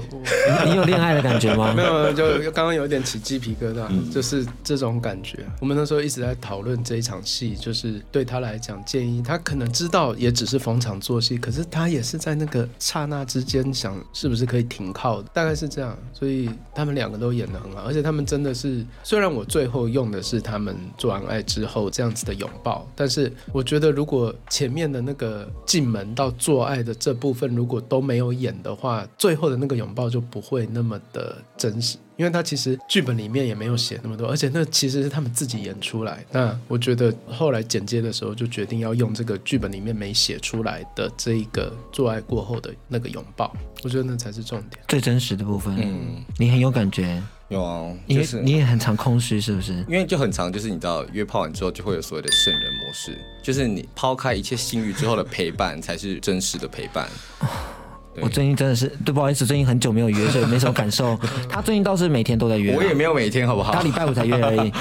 [0.66, 1.72] 你有恋爱的感觉吗？
[1.76, 5.38] 没有，就刚刚有点起鸡皮疙瘩，嗯、就是这种感觉。
[5.60, 15.96] 我们那时候一直在讨论这一场戏，就是对他来讲，建议他可能知道也只是逢场作戏，可是他也是在那个刹那之间想是不是可以停靠的，大概是这样。
[16.12, 36.24] 所以他们两个都演得很好，而且他们真的是，虽然我最后用的是他们做完爱之后这样子的拥抱，但是我觉得如果前面的那个进门到做爱的这部分如果都没有演的话，最后的那个拥抱就不会那么的真实，因为他其实剧本里面也没有写那么多，而且那其实是他们自己演出来。
[36.32, 45.74] 那我觉得后来剪接的时候就决定要用这个剧本里面没写出来的这一个做爱过后的那个拥抱，我觉得那才是重点，最真实的部分。
[45.78, 49.72] 嗯，你很有感觉，有啊，就是你也很常空虚，是不是？
[49.88, 57.08] 因为就很常，就是你知道约炮完之后就会有所谓的圣人模式，就是你抛开一切性欲之后的陪伴才是真实的陪伴。
[58.20, 61.18] 我最近真的是，对，不好意思，最近很久没有约， 所以没什么感受。
[61.48, 63.72] 他最近倒是每天都在约，我也没有每天，好不好？
[63.72, 64.72] 他礼拜五才约而已。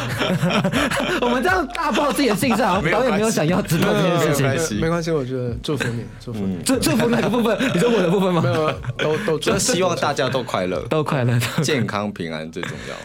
[1.21, 4.82] 我们这样大爆自己的性质，好像导演没有想要知道这件事情。
[4.82, 6.58] 没关系，我觉得祝福你，祝福你。
[6.65, 7.58] 祝祝福哪个部分？
[7.73, 8.41] 你说我的部分吗？
[8.43, 12.95] 没有，都都，就希望大家都快乐，都快乐，健康平安最重要。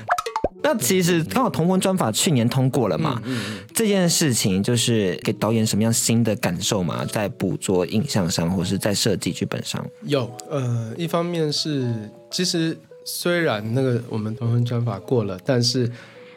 [0.64, 9.84] 那其实刚好同婚专法去年通过了嘛，嗯嗯、这件事情就是给导演什么样新的感受嘛，在捕捉影像上，或是在设计剧本上。
[10.06, 12.74] 有，呃，一方面是其实
[13.04, 15.90] 虽然那个我们同婚专法过了，但是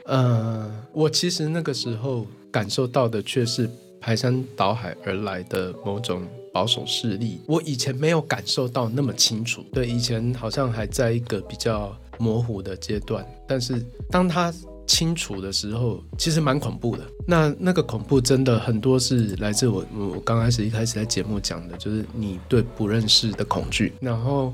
[0.03, 3.69] 呃，我其实那个时候感受到的却是
[4.07, 9.65] 排山倒海而来的某种保守势力，我以前没有感受到那么清楚。
[9.73, 11.93] 对，以前好像还在一个比较。
[12.19, 14.51] 模糊的阶段，但是当他
[14.87, 17.03] 清楚的时候，其实蛮恐怖的。
[17.27, 23.93] 那那个恐怖真的很多是来自我，我刚开始一开始在节目讲的，就是你对不认识的恐惧。
[24.01, 24.51] 然后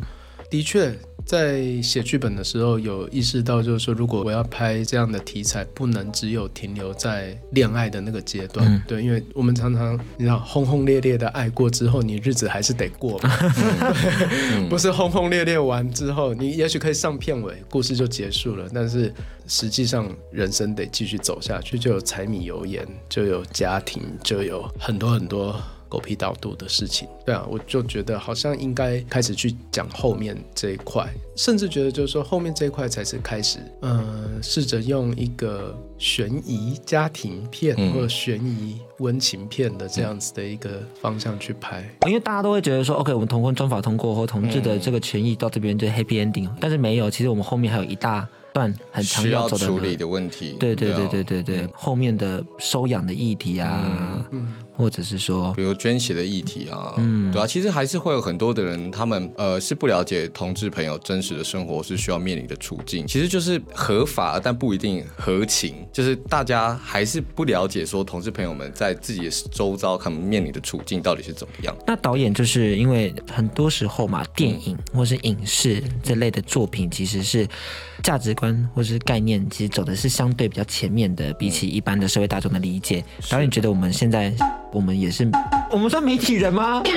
[0.53, 0.93] 的确。
[1.25, 13.29] 在写剧本的时候，有意识到，就是说，如果我要拍这样的题材，不能只有停留在恋爱的那个阶段，嗯、对，因为我们常常你知道，轰轰烈烈的爱过之后，你日子还是得过嘛，
[14.29, 19.11] 嗯、不是轰轰烈烈完之后，你也许可以上片尾，故事就结束了，但是
[19.47, 25.55] 实际上人生得继续走下去，就有柴米油盐，就有家庭，就有很多很多。
[25.93, 54.25] 狗屁倒灶的事情，对啊，我就觉得好像应该开始去讲后面这一块，甚至觉得就是说后面这一块才是开始，嗯，试着用一个悬疑家庭片或者悬疑温情片的这样子的一个方向去拍，因为大家都会觉得说，OK，我们同婚专法通过后，同志的这个权益到这边就 Happy Ending，但是没有，其实我们后面还有一大段很长要走的处理的问题，对对对对对对，后面的收养的议题啊。
[54.31, 54.53] 嗯。
[54.75, 71.75] 或者是说，比如捐血的议题啊，嗯，对啊，其实还是会有很多的人，他们呃是不了解同志朋友真实的生活是需要面临的处境，其实就是合法但不一定合情，就是大家还是不了解说同志朋友们在自己的周遭他们面临的处境到底是怎么样。
[71.85, 77.47] 那导演就是因为很多时候嘛，电影或是影视这类的作品，其实是
[78.01, 78.42] 价值观
[78.73, 83.03] 或者是概念，其实走的是相对比较前面的，比起一般的社会大众的理解。
[83.29, 84.33] 导演觉得我们现在。
[84.73, 85.29] 我们也是，
[85.69, 86.81] 我们算媒体人吗？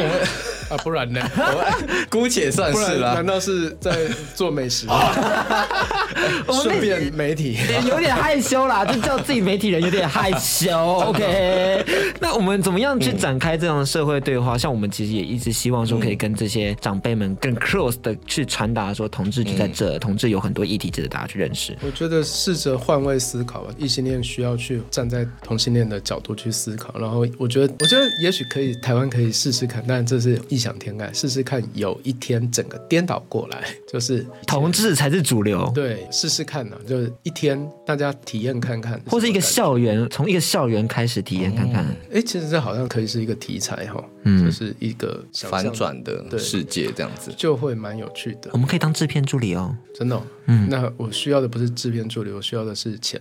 [0.69, 1.21] 啊，不然呢？
[2.11, 3.15] 姑且算是了。
[3.15, 3.95] 难道是在
[4.35, 4.89] 做美食？
[6.51, 7.57] 顺便媒体，
[7.89, 10.77] 有点害羞啦，就叫自己媒体人有点害羞。
[10.77, 11.85] OK，
[12.19, 14.59] 那我们怎么样去展开这样的社会对话？
[14.59, 21.77] 像我们其实也一直希望说，可以跟这些长辈们更 close 的去传达说，同志就在这，同志有很多议题值得大家去认识。
[21.81, 27.66] 我觉得试着换位思考吧，异性恋需要去站在同性恋的角度去思考，然后我觉得。
[27.81, 31.13] 我觉得也许可以，台湾可以试试看，但这是异想天开。
[31.13, 35.71] 试试看有一天整个颠倒过来， 就是同志才是主流。
[35.75, 41.85] 对，试试看呢、啊，就是一天大家体验看看，或是一个校园，从一个校园开始体验看看。
[41.85, 48.51] 哎、嗯，其实这好像可以是一个题材哈，嗯，就是一个反转的世界这样子，就会蛮有趣的。
[48.53, 50.23] 我们可以当制片助理哦，真的、哦。
[50.47, 53.21] 嗯，那我需要的不是制片助理，我需要的是钱。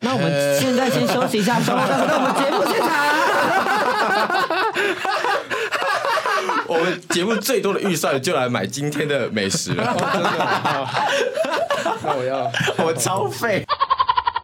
[0.00, 2.90] 那我们现在先休息一下， 稍后再回到我们节目现场。
[6.68, 9.84] 我们节目最多的预算就来买今天的美食了。
[9.92, 10.30] 哦、真的？
[12.02, 12.50] 那我要，
[12.84, 13.64] 我超废。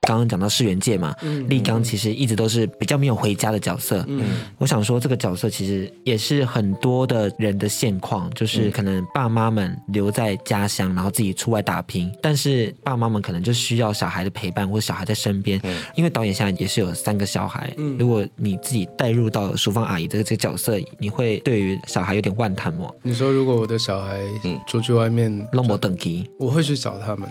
[0.04, 1.14] 刚刚讲到世元界嘛，
[1.48, 4.04] 立刚其实一直都是比较没有回家的角色。
[4.08, 4.24] 嗯，
[4.58, 15.60] 我想说这个角色其实也是很多的人的现况，就是可能爸妈们留在家乡，然后自己出外打拼，但是爸妈们可能就需要小孩的陪伴或者小孩在身边。
[15.62, 22.90] 嗯，因为导演现在也是有三个小孩，嗯，如果你自己带入到淑芳阿姨这个这个角色，你会对于小孩有点万谈吗？
[23.02, 27.28] 你说如果我的小孩嗯出去外面弄我等级，我会去找他们。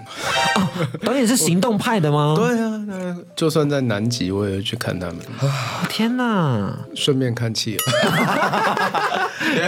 [0.55, 2.33] 哦，导演是行动派的吗？
[2.37, 2.60] 对。
[2.69, 5.17] 那就算在南极，我也会去看他们。
[5.89, 6.77] 天哪！
[6.95, 7.83] 顺便看企鹅，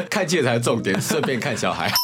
[0.10, 1.92] 看企鹅才是重点，顺便看小孩。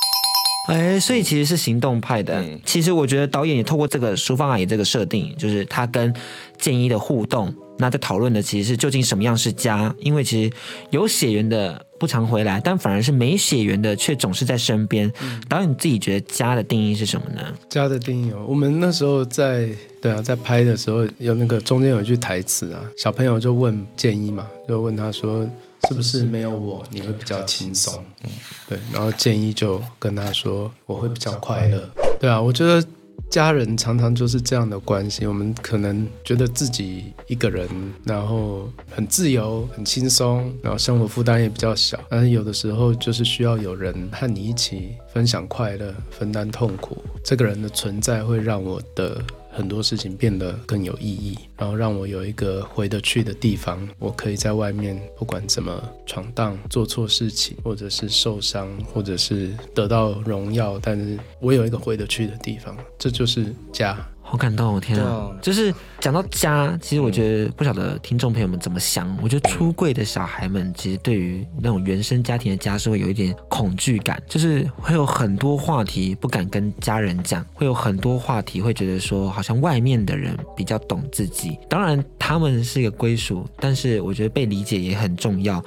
[0.67, 2.39] 哎，所以其实是行动派的。
[2.41, 6.13] 嗯、其实我觉得导演也透过这个淑芳阿姨这个设定，就是他跟
[6.60, 7.52] 建一的互动。
[7.80, 9.95] 那在讨论的其实是究竟什么样是家？
[9.99, 10.54] 因为其实
[10.91, 15.12] 有血缘的不常回来，但反而是没血缘的却总是在身边。
[15.21, 17.41] 嗯、导演你自己觉得家的定义是什么呢？
[17.69, 19.69] 家的定义哦，我们那时候在
[20.01, 25.47] 对啊，在拍的时候有那个中间有一句台词啊，小朋友就问建一嘛，就问他说
[25.89, 27.93] 是不是没有我你会比较轻松？
[28.23, 28.29] 嗯，
[28.67, 31.89] 对，然后建一就跟他说我会比较快乐。
[32.19, 32.81] 对啊，我觉得。
[33.29, 37.69] 家人常常就是这样的关系，我们可能觉得自己一个人，
[38.03, 41.99] 然后很自由、很轻松，然后生活负担也比较小。
[42.09, 46.97] 但是有的时候就是需要有人和你一起分享快乐、分担痛苦。
[47.23, 49.21] 这个人的存在会让我的。
[49.51, 53.88] 很多事情变得更有意义，然后让我有一个回得去的地方。
[53.97, 63.97] 我可以在外面不管怎么闯荡、做错事情，或者是受伤，或者是得到荣耀，但是我有一个回得去的地方，这就是家。
[64.29, 65.27] 好感动，我天啊！
[65.41, 69.17] 就是讲到家，其实我觉得不晓得听众朋友们怎么想。
[69.23, 81.57] 我觉得出柜的小孩们，其实对于那种原生家庭的家是会有一点恐惧感，就是会有很多话题不敢跟家人讲，会有很多话题会觉得说，好像外面的人比较懂自己。
[81.67, 85.59] 当然，他们是一个归属，但是我觉得被理解也很重要。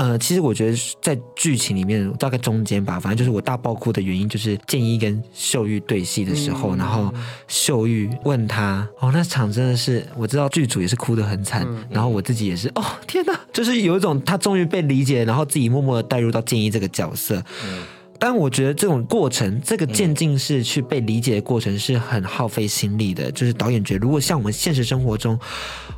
[0.00, 7.12] 呃，其实我觉得在剧情里面大概中间吧，反正就是我大爆哭的原因，就是建一跟秀玉对戏的时候，然后
[7.46, 8.08] 秀玉。
[8.24, 17.42] 问他哦，那场真的是我知道剧组也是哭得很惨，嗯、然后我自己也是哦，天哪，就是有一种他终于被理解，然后自己默默的带入到建一这个角色。
[17.66, 17.82] 嗯
[18.20, 23.32] 但我觉得这种过程，这个渐进式去被理解的过程是很耗费心力的。
[23.32, 25.40] 就是导演觉得，如果像我们现实生活中，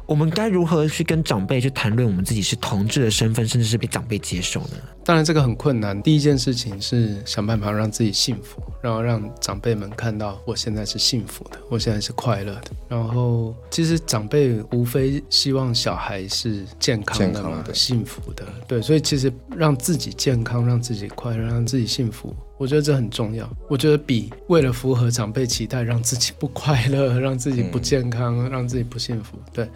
[0.07, 4.77] 我们该如何去跟长辈去谈论我们自己是同志的身份，甚至是被长辈接受呢？
[5.05, 6.01] 当然，这个很困难。
[6.01, 12.71] 第一件事情是想办法让自己幸福，然后让长辈们看到我现在是幸福的，我现在是快乐的。
[12.89, 18.47] 然后，其实长辈无非希望小孩是健康的嘛，幸福的。
[18.69, 22.12] 对，所以其实让自己健康，让自己快乐，让自己幸福，
[22.59, 23.49] 我觉得这很重要。
[23.69, 29.69] 我觉得比为了符合长辈期待，让自己不快乐，让自己不健康，嗯、让自己不幸福，对，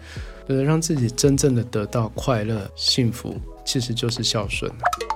[0.47, 3.35] 就是，让自己真正的得到快乐、幸福。
[3.65, 4.71] 其实就是孝顺。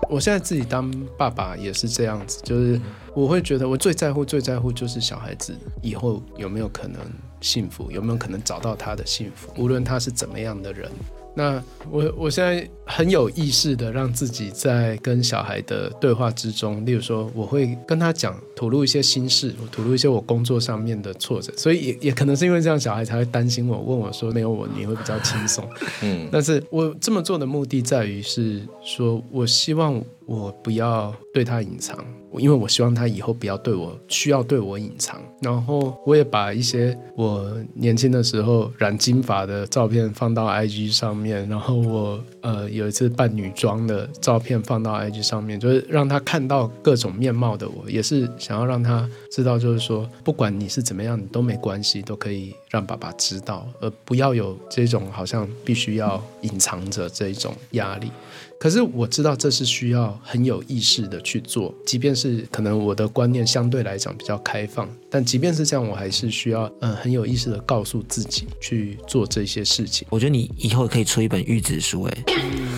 [0.09, 2.78] 我现在自己当爸爸也是这样子，就是
[3.13, 6.99] 我会觉得我最在乎、最在乎就是小孩子以后有没有可能
[7.39, 10.91] 幸福，有没有可能找到他的幸福，无论他是怎么样的人。
[11.34, 25.67] 那我我现在很有意识的让自己在跟小孩的对话之中，例如说我会跟他讲吐露一些心事，我吐露一些我工作上面的挫折，所以也也可能是因为这样，小孩才会担心我，问我说没有我你会比较轻松。
[26.03, 30.01] 嗯，但是我这么做的目的在于是说我希望。
[30.27, 31.97] 我不要对他隐藏，
[32.39, 35.21] 因为我希望他以后不要对我需要对我隐藏。
[35.41, 58.11] 然后我也把一些我年轻的时候染金发的照片放到 IG 上面，然后我呃有一次扮女装的照片放到 IG 上面，就是让他看到各种面貌的我，也是想要让他知道，就是说不管你是怎么样，你都没关系，都可以让爸爸知道，而不要有这种好像必须要隐藏着这一种压力。
[58.59, 70.07] 可是我知道这是需要很有意识的去做，即便是可能我的观念相对来讲比较开放，但即便是这样，我还是需要嗯很有意识的告诉自己去做这些事情。
[70.09, 72.18] 我觉得你以后可以出一本育子书，哎，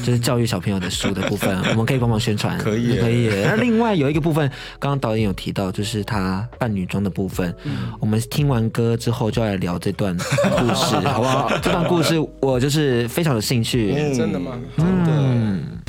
[0.04, 2.58] 就是教育小朋友的书的部分，我们可以帮忙宣传。
[2.58, 3.30] 可以，可以。
[3.44, 7.56] 那另外有一个部分，刚刚导演有提到，就是他扮女装的部分。
[7.66, 11.52] 嗯，我们听完歌之后就要来聊这段故事，好不好？
[11.62, 13.94] 这段故事我就是非常有兴趣。
[13.96, 14.60] 嗯，真的吗？
[14.78, 15.83] 嗯。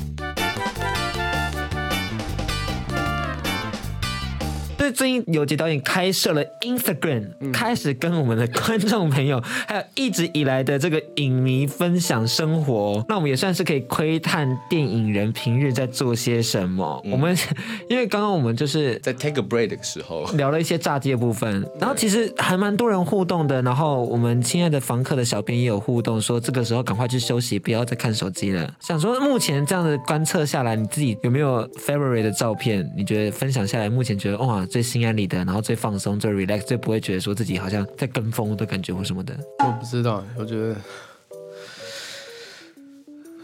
[4.93, 13.05] 最近有杰导演开设了 Instagram，开始跟我们的观众朋友， 还有一直以来的这个影迷分享生活。
[13.09, 17.03] 那我们也算是可以窥探电影人平日在做些什么。
[17.11, 17.37] 我们
[17.89, 23.63] 因为刚刚我们就是在 take a break 的时候 聊了一些炸鸡的部分，然后其实还蛮多人互动的。
[23.63, 28.75] 然后我们亲爱的房客的小编也有互动，说这个时候赶快去休息，不要再看手机了。
[28.81, 32.91] 想说目前这样的观测下来，你自己有没有 February 的照片？
[32.97, 34.65] 你觉得分享下来，目前觉得哇。
[34.75, 39.33] 最心安理得，然后最放松、最 relax、最不会觉得说自己好像在跟风的感觉或什么的。
[39.65, 40.77] 我不知道，我觉得，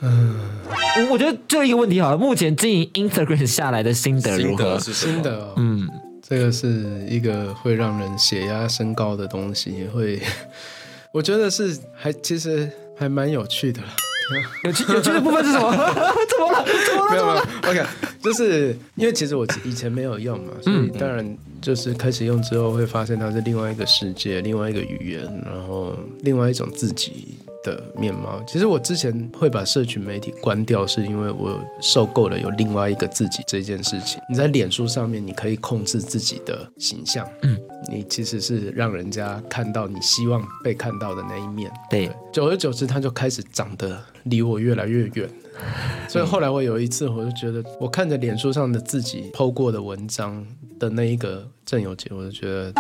[0.01, 0.41] 嗯，
[1.09, 2.19] 我觉得就一个问题好了。
[2.19, 4.77] 目前经营 Instagram 下来的心得如何？
[4.81, 5.89] 是心得哦，嗯，
[6.21, 10.21] 这个是一个会让人血压升高的东西，也会，
[11.15, 12.69] 我觉得是还其实
[12.99, 13.89] 还蛮有趣的了。
[14.65, 15.71] 有趣有趣的部分是什么？
[16.27, 16.65] 怎么了？
[16.89, 17.11] 怎么了？
[17.13, 17.89] 没有没有，OK，
[18.23, 28.43] 就是因为其实我以前没有用嘛，所以当然就是开始用之后，会发现它是另外一个世界，另外一个语言，然后另外一种自己的面貌。
[28.47, 34.21] 其实我之前会把社群媒体关掉，是因为我受够了有另外一个自己这件事情。
[34.29, 37.59] 你在脸书上面，你可以控制自己的形象，嗯，
[37.91, 41.71] 你其实是让人家看到你希望被看到的那一面。
[41.89, 45.29] 对，对，久而久之，它就开始长得离我越来越远。
[46.09, 50.45] 所以后来我有一次，我就觉得，我看着脸书上的自己 PO 过的文章
[50.79, 52.73] 的那一个郑有杰，我就觉得，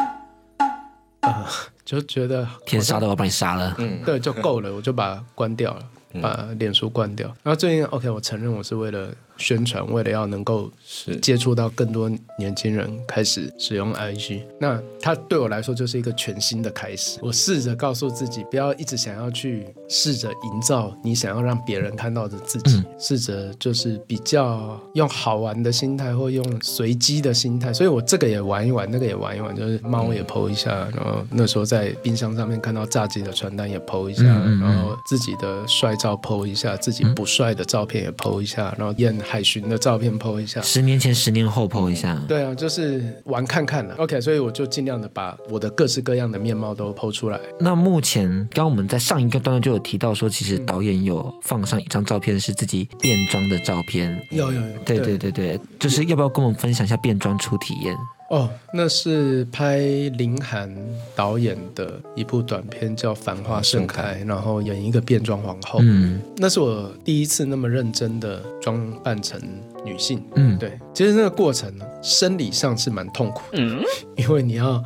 [1.20, 1.46] 呃，
[1.84, 5.82] 就觉得天杀的，我把你杀了，嗯，对，就够了，我就把它关掉了，
[6.20, 7.26] 把脸书关掉。
[7.42, 9.08] 然后最近，OK，我承认我是为了。
[9.40, 17.18] 宣传为了要能够是接触到更多年轻人，开始使用 IG，那它对我来说就是一个全新的开始。
[17.22, 27.72] 我试着告诉自己，不要一直想要去试着营造你想要让别人看到的自己，试着就是比较用好玩的心态或用随机的心态。
[27.72, 39.10] 所以我这个也玩一玩，那个也玩一玩，就是猫也 po 一下，然后那时候在冰箱上面看到炸鸡的传单也 po 一下，然后自己的帅照 po 一下，自己不帅的照片也 po 一下，然后演。
[39.30, 42.20] 海巡的照片 po 一下，十年前、十年后 po 一下。
[42.26, 43.94] 对啊，就是玩看看了。
[43.94, 47.38] OK，所以我就尽量的把我的各式各样的面貌都 po 出来。
[47.60, 54.20] 那目前，刚刚我们在上一个段落就有提到说，其实导演有放上一张照片是自己变装的照片。
[54.32, 54.78] 有有有。
[54.84, 57.96] 对对对对，就是要不要跟我们分享一下变装初体验？
[58.30, 59.78] 哦，那是拍
[60.16, 60.72] 林涵
[61.16, 65.80] 导演的一部短片，叫《繁花盛开》，然后演一个变装皇后。
[65.82, 69.40] 嗯，那是我第一次那么认真的装扮成
[69.84, 70.22] 女性。
[70.36, 73.82] 嗯，对，其实那个过程呢，生理上是蛮痛苦的，嗯，
[74.16, 74.82] 因为你要。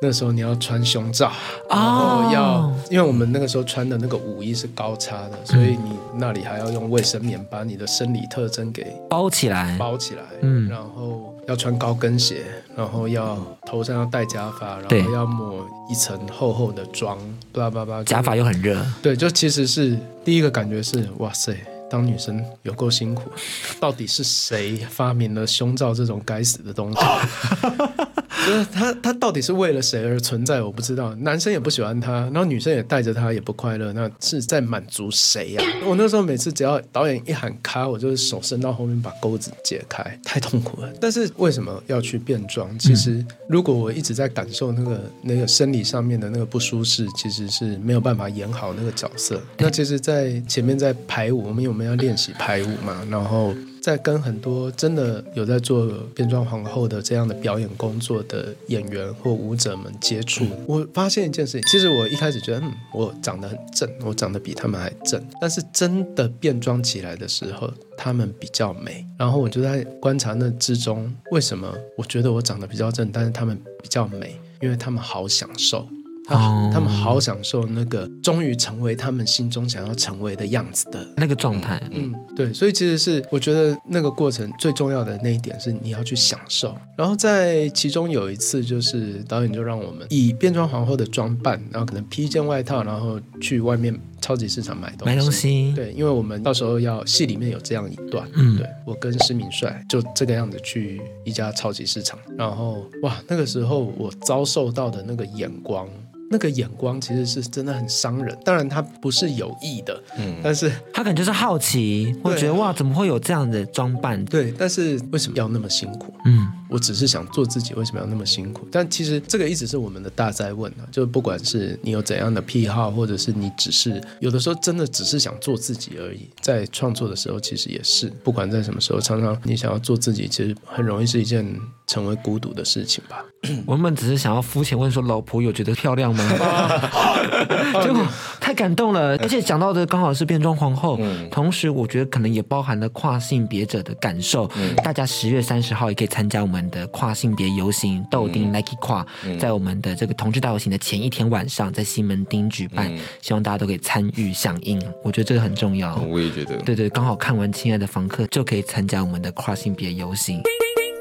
[0.00, 1.32] 那时候你要穿胸罩，
[1.68, 2.72] 然后要，oh.
[2.88, 12.44] 因为我们那个时候穿的那个舞衣是高叉的，所以你那里还要用卫生棉把你的生理特征给包起来，包起来，嗯，然后要穿高跟鞋，
[12.76, 13.36] 然后要
[13.66, 17.18] 头上要戴假发，然后要抹一层厚厚的妆，
[17.52, 21.56] 巴拉巴拉，假发又很热，对，就其实是第一个感觉是，哇塞，
[21.90, 23.32] 当女生有够辛苦，
[23.80, 26.98] 到底是谁发明了胸罩这种该死的东西？
[28.48, 30.62] 就是他，他到底是为了谁而存在？
[30.62, 31.14] 我不知道。
[31.16, 35.62] 男生也不喜欢他，然后女生也带着他也不快乐，那是在满足谁呀？
[35.84, 40.90] 我那时候每次只要导演一喊卡，我就是手伸到后面把钩子解开，太痛苦了。
[40.98, 42.76] 但是为什么要去变装？
[42.78, 49.38] 其实如果我一直在感受那个那个生理上面的那个不舒适，其实是没有办法演好那个角色。
[49.58, 53.06] 那其实，在前面在排舞，我们有没有练习排舞嘛？
[53.10, 53.54] 然后。
[53.88, 61.62] 在跟很多真的有在做变装皇后的这样的表演工作的演员或舞者们接触，我发现一件事情。
[61.70, 65.26] 其实我一开始觉得，嗯，我长得很正，我长得比他们还正。
[65.40, 69.06] 但是真的变装起来的时候，他们比较美。
[69.16, 74.38] 然后我就在观察那之中，为什么我觉得我长得比较正，但是他们比较美？
[74.60, 75.88] 因为他们好享受。
[76.28, 81.82] 啊，他们好享受那个终于成为他们心中想要成为的样子的那个状态。
[81.90, 86.76] 嗯，对，所以其实是我觉得那个过程最重要的那一点是你要去享受。
[86.96, 95.14] 然后在其中有一次，就是导演就让我们以变装皇后的装扮，然后可能披一件外套，然后去外面超级市场买东西。
[95.14, 95.72] 买东西。
[95.74, 98.28] 对，因为我们到时候要戏里面有这样一段。
[98.34, 105.88] 嗯，对，我跟施明帅就这个样子去一家超级市场，然后哇，那个时候我遭受到的那个眼光。
[106.30, 114.22] 那个眼光其实是真的很伤人，当然他不是有意的，嗯，但是他可能就是好奇，会觉得哇，怎么会有这样的装扮？
[114.26, 116.12] 对，但是为什么要那么辛苦？
[116.24, 118.68] 嗯，我只是想做自己，为什么要那么辛苦？
[118.70, 131.46] 但其实这个一直是我们的大灾问啊，就不管是你有怎样的癖好，或者是你只是有的时候真的只是想做自己而已，在创作的时候其实也是，不管在什么时候，常常你想要做自己，其实很容易是一件
[131.86, 133.24] 成为孤独的事情吧。
[133.64, 136.17] 我们只是想要肤浅问说，老婆有觉得漂亮吗？
[137.82, 138.06] 结果
[138.40, 144.50] 太感动了，而且讲到的刚好是变装皇后，嗯、同时我觉得可能也包含了跨性别者的感受。
[144.56, 149.06] 嗯、大家十月三十号也可以参加我们的跨性别游行，豆丁 Nike 跨，
[149.38, 154.80] 在我们的这个同志大游行的前一天晚上，在西门町举办，嗯、希望大家都可以参与响应。
[155.02, 155.94] 我觉得这个很重要。
[155.96, 160.40] 我也觉得，对对，刚好看完《亲爱的房客》就可以参加我们的跨性别游行。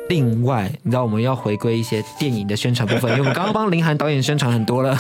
[0.10, 4.98] 另外，你知道我们要回归一些电影的宣传部分，因为我们刚刚帮林涵导演宣传很多了，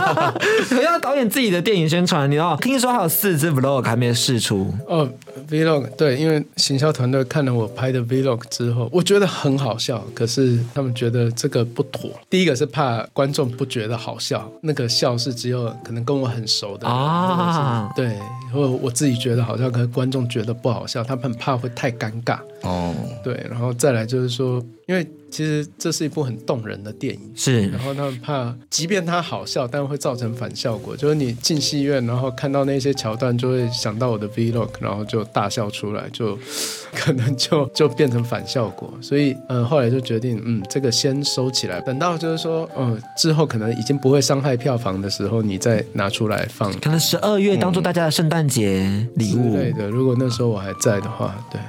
[0.84, 2.56] 要导演自己的电影宣传，你知道？
[2.56, 4.72] 听说还有四支 vlog 还没试出。
[4.86, 5.08] 哦
[5.48, 12.10] ，vlog 对，因为行销团队看了我拍的 vlog 之后，我觉得很好笑，可是他们觉得这个不妥。
[12.28, 18.18] 第一个是怕观众不觉得好笑，那个笑是只有可能跟我很熟的啊，对，
[18.52, 24.64] 或我自己觉得好笑，可是观众觉得不好笑，他们怕会太尴尬哦，对，然后再来就是说。
[24.86, 27.68] 因为其实这是一部很动人的电影，是。
[27.68, 30.96] 然后他们怕，即便它好笑，但会造成反效果。
[30.96, 36.38] 就是你进戏院，然后看到那些桥段，就会想到我的 Vlog，然后就大笑出来，就
[36.94, 38.92] 可能就就变成反效果。
[39.02, 46.72] 所以，嗯，后来就决定，嗯，这个先收起来，等到就是说，嗯，之后可能已经不会伤害票房的时候，你再拿出来放。
[46.80, 49.54] 可能十二月当做大家的圣诞节礼物。
[49.56, 51.60] 对的，如果那时候我还在的话，对。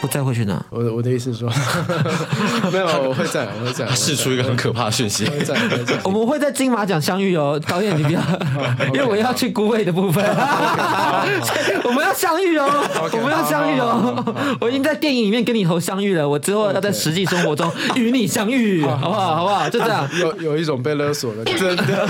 [0.00, 0.64] 不再会去哪？
[0.72, 1.50] 我的我的意思是说，
[2.72, 3.86] 没有，我会在，我会在。
[3.94, 5.24] 释出一个很可怕的讯息。
[5.26, 5.54] 会在，
[6.04, 8.20] 我们会在金马奖相遇哦，导演你不要，
[8.94, 10.24] 因为我要去孤位的部分。
[11.84, 12.68] 我们要相遇哦，
[13.12, 14.24] 我们要相遇哦。
[14.60, 19.36] 我已经在电影里面跟你头相遇了，我之后要在实际生活中与你相遇，好不好？
[19.36, 19.68] 好不好？
[19.68, 20.08] 就这样。
[20.18, 22.08] 有有一种被勒索的，真的，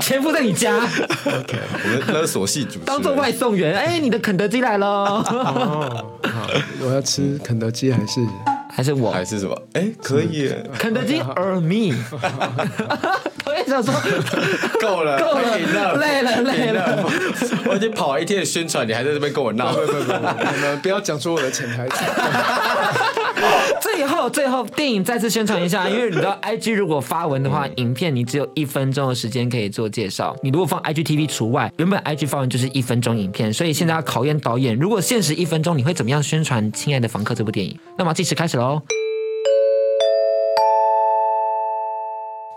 [0.00, 0.76] 潜伏在你家。
[0.76, 3.74] OK，我们勒索系主，当做外送员。
[3.74, 5.22] 哎，你的肯德基来了。
[5.22, 6.04] 好，
[6.80, 7.14] 我要吃。
[7.14, 8.20] 吃肯德基还是
[8.74, 9.56] 还是我还是什么？
[9.74, 11.94] 哎，可以，肯德基 or me。
[13.66, 13.94] 说，
[14.80, 15.56] 够了，够了，
[15.96, 17.04] 累了，累了。
[17.66, 19.72] 我已经跑完一天的宣传，你还在这边跟我闹？
[19.72, 22.04] 不不不，你们不要讲出我的潜台词。
[23.80, 30.34] 最后，最后，电影再次宣传一下，因为你知道，IG 如果发文的话，影片你只有一分钟的时间可以做介绍。
[30.42, 37.78] 你如果放 IGTV 除外，原本 IG 发文就是一分钟影片，所以现在要考验导演，如果限时一分钟，你会怎么样宣传《亲爱的房客》这部电影？
[37.98, 38.80] 那么计时开始喽。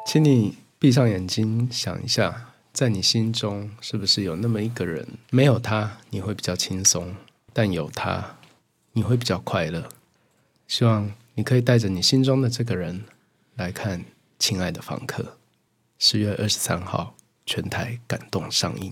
[0.05, 5.07] 请你闭上眼睛想一下，在你心中是不是有那么一个人？
[5.31, 7.15] 没有他，你会比较轻松；
[7.51, 8.37] 但有他，
[8.93, 9.89] 你会比较快乐。
[10.67, 13.05] 希望你可以带着你心中的这个人
[13.55, 14.01] 来看
[14.37, 15.23] 《亲爱的房客》，
[15.97, 18.91] 十月二十三号全台感动上映。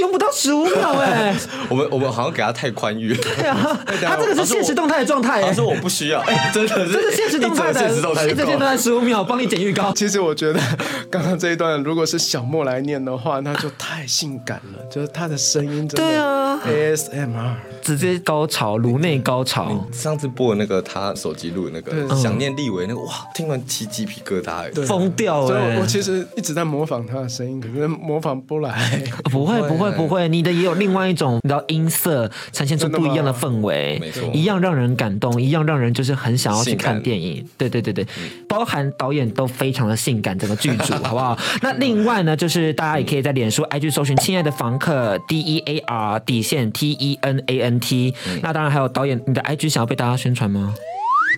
[0.00, 1.34] 用不到十五秒 哎，
[1.68, 3.14] 我们我们好像给他太宽裕。
[3.14, 5.42] 对啊，他这个是现实动态的状态。
[5.42, 9.92] 他说我不需要，哎，真的是这是现实动态的，现实动态十五秒，帮你剪预告。
[9.92, 10.60] 其实我觉得
[11.10, 15.96] 刚刚这一段如果是小莫来念的话，那就太性感了，就是他的声音真的。
[15.96, 19.88] 对啊，ASMR 直接高潮，颅内高潮。
[19.92, 25.46] 上次播的那个他手机录的那个想念立维那个，哇，听完起鸡皮疙瘩，疯掉。
[25.46, 29.02] 所以我其实一直在模仿他的声音，可是模仿不来。
[29.30, 29.90] 不会不会。
[29.92, 37.46] 不会，你的也有另外一种，你知道音色呈现出不一样的氛围，没错，一样让人感动，一样让人就是很想要去看电影。
[37.58, 38.06] 对对对对，
[38.48, 41.36] 包含导演都非常的性感，整个剧组 好不好？
[41.62, 48.12] 那另外呢，就是大家也可以在脸书 IG 搜寻“亲爱的房客 D E A R 底线 T E N A N T”。
[48.42, 50.74] 那当然还有导演，你的 IG 想要被大家宣传吗？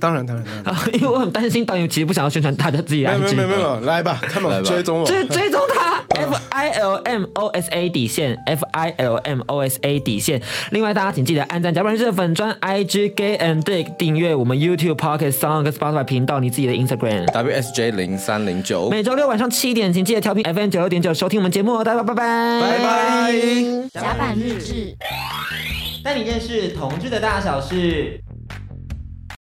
[0.01, 3.34] 当然当然当然， 因为我很担心导演其实不想要宣传他的自己的 IG。
[3.36, 5.93] 没有没有没有，来吧，他们追踪我，追追踪他。
[6.12, 10.40] F I L M O S A 底线，F I L M O S A 底线。
[10.70, 16.38] 另外，大家请记得按赞、加关注、粉专、I G Gay and Dick，订阅我们 YouTube、Podcast、Sound 跟 Spotify 频道。
[16.38, 18.90] 你自己的 Instagram W S J 零三零九。
[18.90, 21.78] 每周六晚上七点，请记得调频 FM 九六点九收听我们节目。
[21.78, 23.32] 哦大家拜拜拜拜。
[23.93, 24.95] 甲板日志，
[26.05, 28.20] 带你认识同志的大小事。